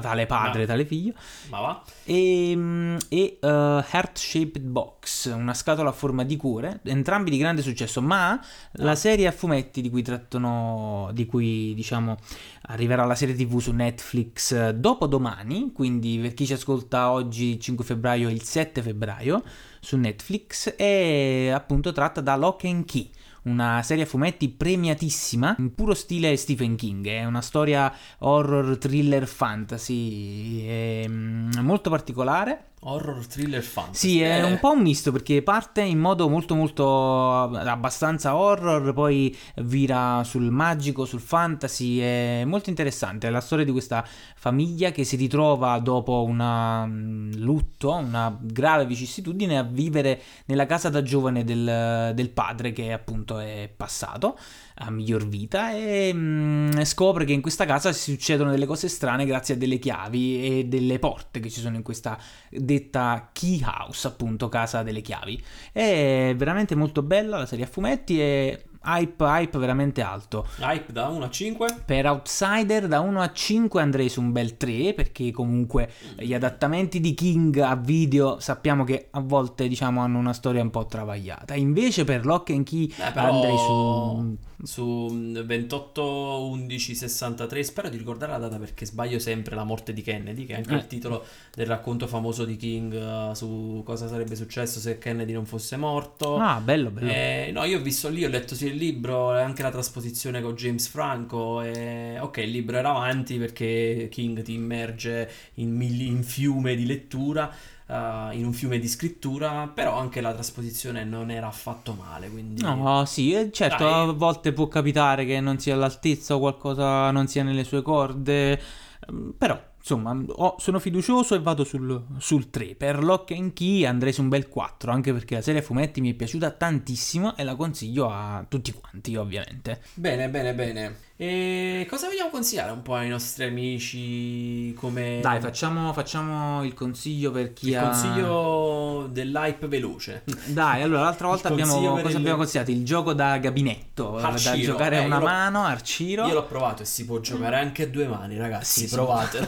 tale 0.00 0.26
padre, 0.26 0.60
ma- 0.60 0.66
tale 0.66 0.84
figlio, 0.84 1.12
Ma 1.48 1.60
va? 1.60 1.82
e, 2.04 2.52
mm, 2.56 2.96
e 3.08 3.38
eh, 3.40 3.46
Heart 3.48 4.18
Shaped 4.18 4.62
Box, 4.62 5.32
una 5.32 5.54
scatola 5.54 5.90
a 5.90 5.92
forma 5.92 6.24
di 6.24 6.36
cuore, 6.36 6.80
entrambi 6.84 7.30
di 7.30 7.38
grande 7.38 7.62
successo, 7.62 8.02
ma 8.02 8.40
la 8.72 8.94
serie 8.94 9.26
a 9.26 9.32
fumetti 9.32 9.80
di 9.80 9.90
cui 9.90 10.02
trattano, 10.02 11.10
di 11.12 11.26
cui 11.26 11.74
diciamo 11.74 12.16
arriverà 12.62 13.04
la 13.04 13.14
serie 13.14 13.34
tv 13.34 13.58
su 13.58 13.72
Netflix 13.72 14.52
eh, 14.52 14.74
dopo 14.74 15.06
domani, 15.06 15.72
quindi 15.72 16.18
per 16.20 16.34
chi 16.34 16.46
ci 16.46 16.52
ascolta 16.52 17.10
oggi 17.10 17.58
5 17.58 17.84
febbraio 17.84 18.28
e 18.28 18.32
il 18.32 18.42
7 18.42 18.82
febbraio 18.82 19.42
su 19.80 19.96
Netflix, 19.96 20.74
è 20.74 21.50
appunto 21.52 21.92
tratta 21.92 22.20
da 22.20 22.36
Lock 22.36 22.64
and 22.64 22.84
Key. 22.84 23.10
Una 23.42 23.82
serie 23.82 24.04
a 24.04 24.06
fumetti 24.06 24.48
premiatissima 24.50 25.56
in 25.58 25.74
puro 25.74 25.94
stile 25.94 26.36
Stephen 26.36 26.76
King. 26.76 27.06
È 27.06 27.24
una 27.24 27.40
storia 27.40 27.92
horror, 28.18 28.76
thriller, 28.76 29.26
fantasy. 29.26 30.66
È 30.66 31.04
mm, 31.08 31.52
molto 31.60 31.88
particolare. 31.88 32.69
Horror 32.82 33.26
thriller 33.26 33.62
fantasy. 33.62 34.08
Sì, 34.08 34.20
è 34.22 34.38
Eh, 34.38 34.42
un 34.42 34.58
po' 34.58 34.70
un 34.72 34.80
misto 34.80 35.12
perché 35.12 35.42
parte 35.42 35.82
in 35.82 35.98
modo 35.98 36.30
molto 36.30 36.54
molto 36.54 37.42
abbastanza 37.42 38.34
horror, 38.34 38.94
poi 38.94 39.36
vira 39.56 40.22
sul 40.24 40.50
magico, 40.50 41.04
sul 41.04 41.20
fantasy, 41.20 41.98
è 41.98 42.42
molto 42.46 42.70
interessante. 42.70 43.26
È 43.28 43.30
la 43.30 43.42
storia 43.42 43.66
di 43.66 43.70
questa 43.72 44.02
famiglia 44.34 44.92
che 44.92 45.04
si 45.04 45.16
ritrova 45.16 45.78
dopo 45.80 46.22
un 46.24 47.30
lutto, 47.36 47.92
una 47.92 48.34
grave 48.40 48.86
vicissitudine 48.86 49.58
a 49.58 49.62
vivere 49.62 50.18
nella 50.46 50.64
casa 50.64 50.88
da 50.88 51.02
giovane 51.02 51.44
del, 51.44 52.12
del 52.14 52.30
padre 52.30 52.72
che 52.72 52.92
appunto 52.92 53.38
è 53.38 53.70
passato 53.76 54.38
a 54.82 54.90
miglior 54.90 55.26
vita 55.26 55.72
e 55.74 56.10
mm, 56.12 56.80
scopre 56.82 57.24
che 57.24 57.32
in 57.32 57.40
questa 57.40 57.64
casa 57.64 57.92
si 57.92 58.12
succedono 58.12 58.50
delle 58.50 58.66
cose 58.66 58.88
strane 58.88 59.26
grazie 59.26 59.54
a 59.54 59.56
delle 59.56 59.78
chiavi 59.78 60.58
e 60.58 60.64
delle 60.64 60.98
porte 60.98 61.40
che 61.40 61.50
ci 61.50 61.60
sono 61.60 61.76
in 61.76 61.82
questa 61.82 62.18
detta 62.48 63.30
key 63.32 63.62
house, 63.62 64.06
appunto 64.06 64.48
casa 64.48 64.82
delle 64.82 65.02
chiavi. 65.02 65.42
È 65.72 66.34
veramente 66.36 66.74
molto 66.74 67.02
bella 67.02 67.38
la 67.38 67.46
serie 67.46 67.64
a 67.64 67.68
fumetti 67.68 68.20
e 68.20 68.64
hype, 68.84 69.24
hype 69.24 69.58
veramente 69.58 70.00
alto. 70.02 70.46
Hype 70.60 70.92
da 70.92 71.08
1 71.08 71.24
a 71.24 71.30
5. 71.30 71.82
Per 71.84 72.06
Outsider 72.06 72.86
da 72.88 73.00
1 73.00 73.20
a 73.20 73.32
5 73.32 73.80
andrei 73.82 74.08
su 74.08 74.20
un 74.20 74.32
bel 74.32 74.56
3 74.56 74.94
perché 74.94 75.30
comunque 75.32 75.90
gli 76.18 76.34
adattamenti 76.34 77.00
di 77.00 77.14
King 77.14 77.58
a 77.58 77.76
video 77.76 78.38
sappiamo 78.40 78.84
che 78.84 79.08
a 79.10 79.20
volte 79.20 79.68
diciamo 79.68 80.00
hanno 80.00 80.18
una 80.18 80.32
storia 80.32 80.62
un 80.62 80.70
po' 80.70 80.86
travagliata. 80.86 81.54
Invece 81.54 82.04
per 82.04 82.24
Lock 82.24 82.50
and 82.50 82.64
Key 82.64 82.86
Eh, 82.86 83.12
però 83.12 83.34
andrei 83.34 83.56
su 83.58 84.36
su 84.62 85.08
mm, 85.10 85.38
28 85.46 86.02
11 86.50 86.94
63 86.94 87.62
spero 87.62 87.88
di 87.88 87.96
ricordare 87.96 88.32
la 88.32 88.38
data 88.38 88.58
perché 88.58 88.84
sbaglio 88.84 89.18
sempre 89.18 89.54
la 89.54 89.64
morte 89.64 89.94
di 89.94 90.02
Kennedy 90.02 90.44
che 90.44 90.52
è 90.52 90.56
anche 90.56 90.74
Eh. 90.74 90.76
il 90.76 90.86
titolo 90.86 91.24
del 91.54 91.64
racconto 91.64 92.06
famoso 92.06 92.44
di 92.44 92.56
King 92.56 92.92
eh, 92.92 93.34
su 93.34 93.80
cosa 93.86 94.06
sarebbe 94.06 94.36
successo 94.36 94.78
se 94.78 94.98
Kennedy 94.98 95.32
non 95.32 95.46
fosse 95.46 95.76
morto 95.78 96.36
Ah, 96.36 96.60
bello, 96.60 96.90
bello. 96.90 97.10
Eh, 97.10 97.50
no, 97.54 97.64
io 97.64 97.78
ho 97.78 97.82
visto 97.82 98.08
lì, 98.10 98.22
ho 98.24 98.28
letto 98.28 98.54
sia 98.54 98.69
il 98.70 98.76
libro 98.76 99.30
anche 99.30 99.62
la 99.62 99.70
trasposizione 99.70 100.40
con 100.40 100.54
James 100.54 100.86
Franco. 100.88 101.60
E... 101.62 102.18
Ok, 102.20 102.38
il 102.38 102.50
libro 102.50 102.76
era 102.76 102.90
avanti 102.90 103.38
perché 103.38 104.08
King 104.10 104.42
ti 104.42 104.54
immerge 104.54 105.30
in, 105.54 105.74
milli- 105.74 106.06
in 106.06 106.22
fiume 106.22 106.74
di 106.74 106.86
lettura, 106.86 107.52
eh, 107.86 108.28
in 108.32 108.44
un 108.44 108.52
fiume 108.52 108.78
di 108.78 108.88
scrittura, 108.88 109.70
però 109.72 109.96
anche 109.96 110.20
la 110.20 110.32
trasposizione 110.32 111.04
non 111.04 111.30
era 111.30 111.46
affatto 111.46 111.92
male. 111.92 112.30
Quindi... 112.30 112.62
No, 112.62 113.04
sì, 113.04 113.32
eh, 113.32 113.50
certo, 113.52 113.84
Dai. 113.84 114.08
a 114.08 114.12
volte 114.12 114.52
può 114.52 114.68
capitare 114.68 115.24
che 115.24 115.40
non 115.40 115.58
sia 115.58 115.74
all'altezza 115.74 116.34
o 116.34 116.38
qualcosa 116.38 117.10
non 117.10 117.26
sia 117.26 117.42
nelle 117.42 117.64
sue 117.64 117.82
corde, 117.82 118.60
ehm, 119.08 119.34
però 119.36 119.68
insomma 119.80 120.16
ho- 120.26 120.56
sono 120.58 120.78
fiducioso 120.78 121.34
e 121.34 121.40
vado 121.40 121.64
sul, 121.64 122.04
sul 122.18 122.50
3. 122.50 122.74
Per 122.76 123.02
Lock 123.02 123.32
and 123.32 123.52
Key 123.52 123.84
andrei 123.84 124.12
su 124.12 124.22
un 124.22 124.28
bel 124.28 124.48
4, 124.48 124.92
anche 124.92 125.12
perché 125.12 125.36
la 125.36 125.42
serie 125.42 125.60
a 125.60 125.64
fumetti 125.64 126.00
mi 126.00 126.12
è 126.12 126.14
piaciuta 126.14 126.50
tantissimo 126.50 127.36
e 127.36 127.44
la 127.44 127.56
consiglio 127.56 128.08
a 128.10 128.44
tutti 128.48 128.72
quanti, 128.72 129.16
ovviamente. 129.16 129.80
Bene, 129.94 130.28
bene, 130.28 130.54
bene. 130.54 130.96
E 131.22 131.86
cosa 131.90 132.06
vogliamo 132.06 132.30
consigliare 132.30 132.72
un 132.72 132.80
po' 132.80 132.94
ai 132.94 133.10
nostri 133.10 133.44
amici 133.44 134.72
come... 134.72 135.18
Dai, 135.20 135.38
facciamo, 135.38 135.92
facciamo 135.92 136.64
il 136.64 136.72
consiglio 136.72 137.30
per 137.30 137.52
chi 137.52 137.68
il 137.68 137.76
ha... 137.76 137.82
consiglio 137.82 139.06
dell'hype 139.10 139.66
veloce. 139.68 140.22
Dai, 140.46 140.80
allora 140.80 141.02
l'altra 141.02 141.26
volta 141.26 141.48
Il 141.48 141.52
abbiamo, 141.60 141.98
il- 142.00 142.16
abbiamo 142.16 142.38
consigliato? 142.38 142.70
Il 142.70 142.86
gioco 142.86 143.12
da 143.12 143.36
gabinetto, 143.36 144.16
da 144.18 144.28
Arciro, 144.28 144.72
giocare 144.72 144.96
a 144.96 145.02
eh, 145.02 145.04
una 145.04 145.18
l'ho- 145.18 145.24
mano, 145.26 145.62
Arciro. 145.62 146.26
Io 146.26 146.32
l'ho 146.32 146.46
provato 146.46 146.84
e 146.84 146.86
si 146.86 147.04
può 147.04 147.20
giocare 147.20 147.56
anche 147.56 147.82
a 147.82 147.86
due 147.88 148.06
mani, 148.06 148.38
ragazzi. 148.38 148.80
Sì, 148.80 148.88
sì. 148.88 148.94
provatelo. 148.94 149.46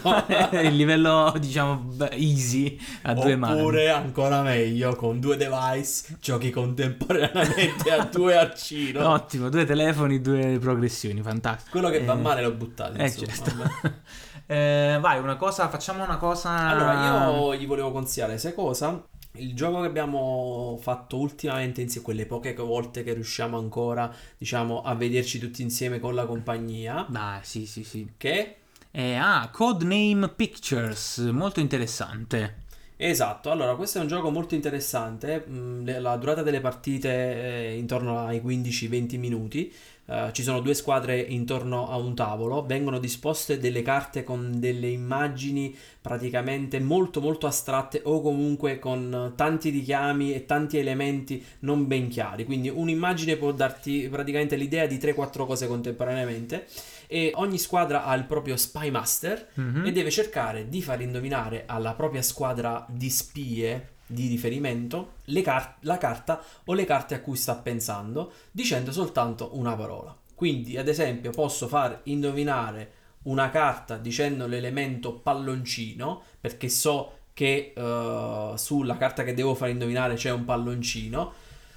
il 0.61 0.76
livello 0.76 1.32
diciamo 1.40 1.90
easy 2.11 2.78
a 3.04 3.14
due 3.14 3.35
mani. 3.37 3.61
Oppure 3.61 3.88
ancora 3.88 4.42
meglio, 4.42 4.94
con 4.94 5.20
due 5.20 5.38
device 5.38 6.18
giochi 6.20 6.50
contemporaneamente 6.50 7.90
a 7.90 8.04
due 8.12 8.37
arcino. 8.37 9.08
Ottimo, 9.08 9.48
due 9.48 9.64
telefoni, 9.64 10.20
due 10.20 10.58
progressioni, 10.61 11.22
fantastico. 11.22 11.61
Quello 11.70 11.88
che 11.88 12.05
va 12.05 12.12
Eh, 12.12 12.16
male 12.16 12.42
l'ho 12.42 12.53
buttato. 12.53 12.98
Eh, 12.98 13.11
certo. 13.11 13.51
Eh, 14.46 14.98
vai, 15.01 15.18
una 15.18 15.37
cosa, 15.37 15.68
facciamo 15.70 16.05
una 16.05 16.18
cosa. 16.18 16.51
Allora, 16.51 17.27
io 17.31 17.55
gli 17.57 17.66
volevo 17.66 17.90
consigliare, 17.90 18.37
sai 18.37 18.53
cosa? 18.53 19.03
Il 19.37 19.55
gioco 19.55 19.81
che 19.81 19.87
abbiamo 19.87 20.79
fatto 20.83 21.16
ultimamente 21.16 21.81
insieme, 21.81 22.05
quelle 22.05 22.27
poche 22.27 22.53
volte 22.55 23.03
che 23.03 23.14
riusciamo 23.14 23.57
ancora, 23.57 24.12
diciamo, 24.37 24.83
a 24.83 24.94
vederci 24.94 25.38
tutti 25.38 25.62
insieme 25.62 26.01
con 26.01 26.14
la 26.14 26.27
compagnia, 26.27 27.07
Dai, 27.09 27.38
sì, 27.42 27.64
sì, 27.66 27.83
sì. 27.83 28.12
che 28.18 28.57
Eh, 28.90 29.14
ah, 29.14 29.48
Codename 29.51 30.29
Pictures, 30.29 31.18
molto 31.33 31.61
interessante. 31.61 32.61
Esatto, 32.96 33.51
allora 33.51 33.75
questo 33.75 33.98
è 33.98 34.01
un 34.01 34.07
gioco 34.07 34.31
molto 34.31 34.55
interessante, 34.55 35.44
mm, 35.48 35.88
la 35.98 36.16
durata 36.16 36.42
delle 36.42 36.61
partite 36.61 37.11
è 37.11 37.68
intorno 37.70 38.25
ai 38.27 38.40
15-20 38.40 39.18
minuti, 39.18 39.72
eh, 40.12 40.33
ci 40.33 40.42
sono 40.42 40.61
due 40.61 40.75
squadre 40.75 41.18
intorno 41.20 41.88
a 41.88 41.96
un 41.96 42.14
tavolo, 42.14 42.64
vengono 42.66 42.98
disposte 42.98 43.59
delle 43.59 43.83
carte 43.83 44.25
con 44.25 44.53
delle 44.61 44.88
immagini 44.88 45.75
praticamente 46.01 46.81
molto 46.81 47.20
molto 47.20 47.46
astratte 47.46 48.01
o 48.05 48.20
comunque 48.20 48.79
con 48.79 49.33
tanti 49.37 49.70
richiami 49.70 50.35
e 50.35 50.44
tanti 50.44 50.77
elementi 50.79 51.42
non 51.61 51.87
ben 51.87 52.09
chiari. 52.09 52.44
Quindi 52.44 52.68
un'immagine 52.68 53.37
può 53.37 53.53
darti 53.53 54.09
praticamente 54.11 54.57
l'idea 54.57 54.87
di 54.87 54.98
3-4 54.98 55.46
cose 55.46 55.66
contemporaneamente 55.66 56.66
e 57.07 57.31
ogni 57.37 57.59
squadra 57.59 58.05
ha 58.05 58.14
il 58.14 58.25
proprio 58.25 58.57
spy 58.57 58.90
master 58.90 59.48
Mhm. 59.55 59.87
e 59.87 59.92
deve 59.92 60.11
cercare 60.11 60.68
di 60.68 60.83
far 60.83 61.01
indovinare 61.03 61.64
alla 61.66 61.94
propria 61.94 62.22
squadra 62.22 62.85
di 62.88 63.11
spie 63.11 63.88
di 64.12 64.29
riferimento 64.29 65.14
car- 65.42 65.77
la 65.81 65.98
carta 65.98 66.42
o 66.64 66.75
le 66.75 66.85
carte 66.85 67.14
a 67.14 67.20
cui 67.20 67.37
sta 67.37 67.55
pensando 67.57 68.33
dicendo 68.51 68.92
soltanto 68.92 69.51
una 69.55 69.75
parola. 69.75 70.16
Quindi, 70.35 70.77
ad 70.77 70.88
esempio, 70.88 71.31
posso 71.31 71.68
far 71.68 72.01
indovinare 72.05 73.01
una 73.22 73.51
carta 73.51 73.96
dicendo 73.96 74.46
l'elemento 74.46 75.14
palloncino 75.14 76.22
perché 76.40 76.68
so 76.68 77.18
che 77.33 77.72
eh, 77.75 78.53
sulla 78.57 78.96
carta 78.96 79.25
che 79.25 79.35
devo 79.35 79.55
far 79.55 79.70
indovinare 79.70 80.14
c'è 80.14 80.31
un 80.31 80.44
palloncino. 80.44 81.33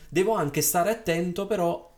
Devo 0.09 0.33
anche 0.33 0.61
stare 0.61 0.89
attento 0.89 1.45
però 1.45 1.94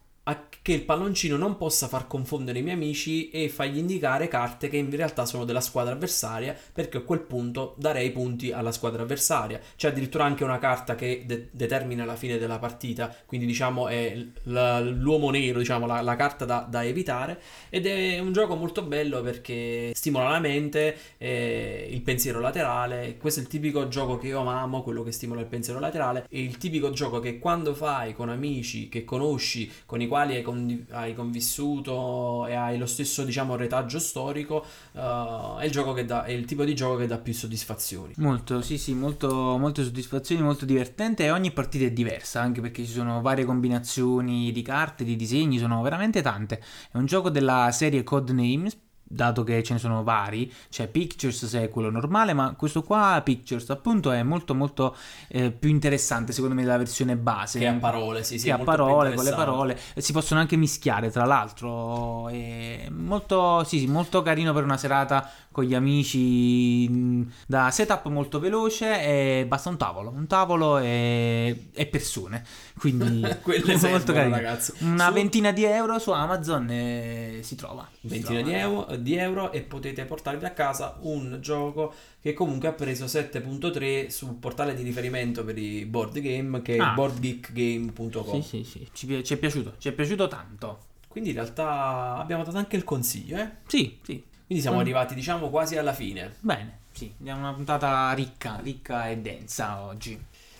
che 0.67 0.73
il 0.73 0.83
palloncino 0.83 1.37
non 1.37 1.55
possa 1.55 1.87
far 1.87 2.07
confondere 2.07 2.59
i 2.59 2.61
miei 2.61 2.75
amici 2.75 3.29
e 3.29 3.47
fargli 3.47 3.77
indicare 3.77 4.27
carte 4.27 4.67
che 4.67 4.75
in 4.75 4.93
realtà 4.93 5.25
sono 5.25 5.45
della 5.45 5.61
squadra 5.61 5.93
avversaria 5.93 6.53
perché 6.73 6.97
a 6.97 7.01
quel 7.03 7.21
punto 7.21 7.73
darei 7.77 8.11
punti 8.11 8.51
alla 8.51 8.73
squadra 8.73 9.03
avversaria. 9.03 9.61
C'è 9.77 9.87
addirittura 9.87 10.25
anche 10.25 10.43
una 10.43 10.59
carta 10.59 10.95
che 10.95 11.23
de- 11.25 11.47
determina 11.51 12.03
la 12.03 12.17
fine 12.17 12.37
della 12.37 12.59
partita, 12.59 13.15
quindi 13.25 13.47
diciamo 13.47 13.87
è 13.87 14.13
l- 14.15 14.97
l'uomo 14.99 15.29
nero, 15.29 15.59
diciamo 15.59 15.85
la, 15.85 16.01
la 16.01 16.17
carta 16.17 16.43
da, 16.43 16.67
da 16.69 16.83
evitare. 16.83 17.39
Ed 17.69 17.85
è 17.85 18.19
un 18.19 18.33
gioco 18.33 18.55
molto 18.55 18.81
bello 18.81 19.21
perché 19.21 19.93
stimola 19.95 20.31
la 20.31 20.39
mente, 20.39 20.97
eh, 21.17 21.87
il 21.89 22.01
pensiero 22.01 22.41
laterale, 22.41 23.15
questo 23.17 23.39
è 23.39 23.43
il 23.43 23.49
tipico 23.49 23.87
gioco 23.87 24.17
che 24.17 24.27
io 24.27 24.39
amo, 24.45 24.83
quello 24.83 25.01
che 25.03 25.13
stimola 25.13 25.39
il 25.39 25.47
pensiero 25.47 25.79
laterale, 25.79 26.25
è 26.29 26.37
il 26.37 26.57
tipico 26.57 26.89
gioco 26.89 27.21
che 27.21 27.39
quando 27.39 27.73
fai 27.73 28.13
con 28.13 28.27
amici 28.27 28.89
che 28.89 29.05
conosci, 29.05 29.71
con 29.85 30.01
i 30.01 30.07
quali 30.07 30.15
hai, 30.21 30.41
condi- 30.41 30.85
hai 30.91 31.13
convissuto 31.13 32.45
e 32.47 32.53
hai 32.53 32.77
lo 32.77 32.85
stesso 32.85 33.23
diciamo 33.23 33.55
retaggio 33.55 33.99
storico, 33.99 34.65
eh, 34.93 35.55
è 35.59 35.65
il 35.65 36.05
dà, 36.05 36.23
è 36.23 36.31
il 36.31 36.45
tipo 36.45 36.63
di 36.63 36.75
gioco 36.75 36.97
che 36.97 37.07
dà 37.07 37.17
più 37.17 37.33
soddisfazioni. 37.33 38.13
Molto, 38.17 38.61
sì, 38.61 38.77
sì, 38.77 38.93
molto, 38.93 39.57
molte 39.57 39.83
soddisfazioni, 39.83 40.41
molto 40.41 40.65
divertente 40.65 41.23
e 41.23 41.31
ogni 41.31 41.51
partita 41.51 41.85
è 41.85 41.91
diversa, 41.91 42.41
anche 42.41 42.61
perché 42.61 42.85
ci 42.85 42.91
sono 42.91 43.21
varie 43.21 43.45
combinazioni 43.45 44.51
di 44.51 44.61
carte, 44.61 45.03
di 45.03 45.15
disegni, 45.15 45.57
sono 45.57 45.81
veramente 45.81 46.21
tante. 46.21 46.61
È 46.91 46.97
un 46.97 47.05
gioco 47.05 47.29
della 47.29 47.69
serie 47.71 48.03
Codenames, 48.03 48.77
dato 49.07 49.43
che 49.43 49.63
ce 49.63 49.73
ne 49.73 49.79
sono 49.79 50.03
vari, 50.03 50.51
c'è 50.69 50.87
Pictures 50.87 51.45
se 51.45 51.63
è 51.63 51.69
quello 51.69 51.89
normale, 51.89 52.33
ma 52.33 52.53
questo 52.55 52.83
qua 52.83 53.21
Pictures 53.23 53.69
appunto 53.69 54.11
è 54.11 54.21
molto 54.23 54.53
molto 54.53 54.95
eh, 55.29 55.51
più 55.51 55.69
interessante 55.69 56.33
secondo 56.33 56.55
me 56.55 56.63
della 56.63 56.77
versione 56.77 57.15
base. 57.15 57.59
Che 57.59 57.67
a 57.67 57.73
parole, 57.73 58.23
sì, 58.23 58.37
sì, 58.37 58.45
Che 58.45 58.51
a 58.51 58.57
parole, 58.59 59.13
con 59.13 59.23
le 59.23 59.33
parole, 59.33 59.79
e 59.93 60.01
si 60.01 60.11
possono 60.11 60.39
anche 60.39 60.55
mischiare 60.57 61.09
tra 61.09 61.25
l'altro, 61.25 62.27
è 62.29 62.87
molto, 62.89 63.63
sì, 63.63 63.79
sì, 63.79 63.87
molto 63.87 64.21
carino 64.21 64.53
per 64.53 64.63
una 64.63 64.77
serata 64.77 65.29
con 65.57 65.65
gli 65.65 65.73
amici, 65.73 67.25
da 67.47 67.71
setup 67.71 68.05
molto 68.09 68.39
veloce 68.39 69.01
e 69.01 69.45
basta 69.47 69.69
un 69.69 69.77
tavolo, 69.77 70.11
un 70.11 70.27
tavolo 70.27 70.77
e, 70.77 71.69
e 71.73 71.85
persone, 71.87 72.43
quindi 72.77 73.21
Quelle 73.41 73.63
molto 73.65 73.79
servono, 73.79 74.03
carino. 74.13 74.35
ragazzi. 74.35 74.73
Una 74.81 75.07
Su- 75.07 75.13
ventina 75.13 75.51
di 75.51 75.63
euro 75.63 75.97
su 75.97 76.11
Amazon 76.11 76.69
e 76.69 77.39
si 77.41 77.55
trova. 77.55 77.89
Si 77.99 78.07
ventina 78.07 78.41
di 78.43 78.51
trova. 78.51 78.59
euro, 78.59 78.95
di 78.97 79.15
euro 79.15 79.51
e 79.51 79.61
potete 79.61 80.05
portarvi 80.05 80.45
a 80.45 80.51
casa 80.51 80.97
un 81.01 81.39
gioco 81.41 81.91
che 82.21 82.33
comunque 82.33 82.67
ha 82.67 82.73
preso 82.73 83.05
7.3 83.05 84.09
sul 84.09 84.35
portale 84.35 84.75
di 84.75 84.83
riferimento 84.83 85.43
per 85.43 85.57
i 85.57 85.85
board 85.85 86.19
game 86.19 86.61
che 86.61 86.75
è 86.75 86.79
Ah. 86.79 86.91
boardgeekgame.com 86.93 88.41
Sì, 88.41 88.63
sì, 88.63 88.63
sì, 88.63 88.87
ci, 88.93 89.23
ci 89.23 89.33
è 89.33 89.37
piaciuto, 89.37 89.73
ci 89.79 89.89
è 89.89 89.91
piaciuto 89.91 90.27
tanto. 90.27 90.81
quindi 91.07 91.29
in 91.29 91.35
realtà 91.35 92.17
abbiamo 92.19 92.43
dato 92.43 92.57
anche 92.57 92.75
il 92.75 92.83
consiglio 92.83 93.37
eh? 93.37 93.49
Sì, 93.65 93.97
sì, 94.03 94.21
quindi 94.47 94.63
siamo 94.63 94.77
Mm. 94.77 94.81
arrivati 94.81 95.13
diciamo 95.13 95.49
quasi 95.49 95.77
alla 95.77 95.93
fine 95.93 96.33
bene, 96.39 96.79
sì, 96.91 97.13
abbiamo 97.19 97.41
una 97.41 97.53
puntata 97.53 98.11
ricca, 98.13 98.59
ricca 98.63 99.07
e 99.09 99.17
densa 99.17 99.81
oggi. 99.81 100.19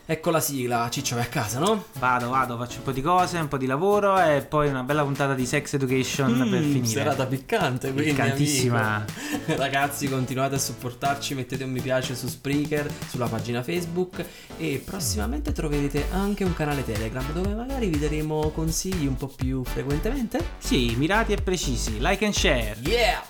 ecco 0.10 0.30
la 0.30 0.40
sigla 0.40 0.88
Ciccio 0.90 1.16
vai 1.16 1.26
a 1.26 1.28
casa 1.28 1.60
no? 1.60 1.86
Vado, 2.00 2.30
vado, 2.30 2.58
faccio 2.58 2.78
un 2.78 2.84
po' 2.84 2.92
di 2.94 3.02
cose, 3.02 3.40
un 3.40 3.48
po' 3.50 3.58
di 3.58 3.66
lavoro 3.66 4.18
e 4.22 4.42
poi 4.42 4.70
una 4.70 4.84
bella 4.84 5.04
puntata 5.04 5.34
di 5.34 5.46
Sex 5.46 5.74
Education 5.74 6.48
per 6.50 6.60
Mm, 6.62 6.72
finire. 6.72 6.86
serata 6.86 7.26
piccante 7.26 7.92
quindi 7.92 8.12
Piccantissima. 8.12 8.96
amico. 9.06 9.56
ragazzi 9.62 10.08
continuate 10.08 10.56
a 10.56 10.60
supportarci 10.60 11.34
mettete 11.34 11.64
un 11.66 11.72
mi 11.72 11.82
piace 11.82 12.16
su 12.16 12.28
Spreaker 12.28 12.90
sulla 13.10 13.28
pagina 13.28 13.64
Facebook 13.64 14.24
e 14.58 14.82
prossimamente 14.86 15.52
troverete 15.52 16.06
anche 16.12 16.44
un 16.46 16.54
canale 16.54 16.86
Telegram 16.86 17.30
dove 17.34 17.54
magari 17.54 17.88
vi 17.88 18.00
daremo 18.00 18.52
consigli 18.52 19.08
un 19.08 19.16
po' 19.18 19.28
più 19.28 19.64
frequentemente 19.66 20.40
Sì, 20.58 20.94
mirati 20.98 21.34
e 21.34 21.38
precisi. 21.42 21.98
Like 22.00 22.24
and 22.26 22.34
share. 22.34 22.78
Yeah! 22.82 23.24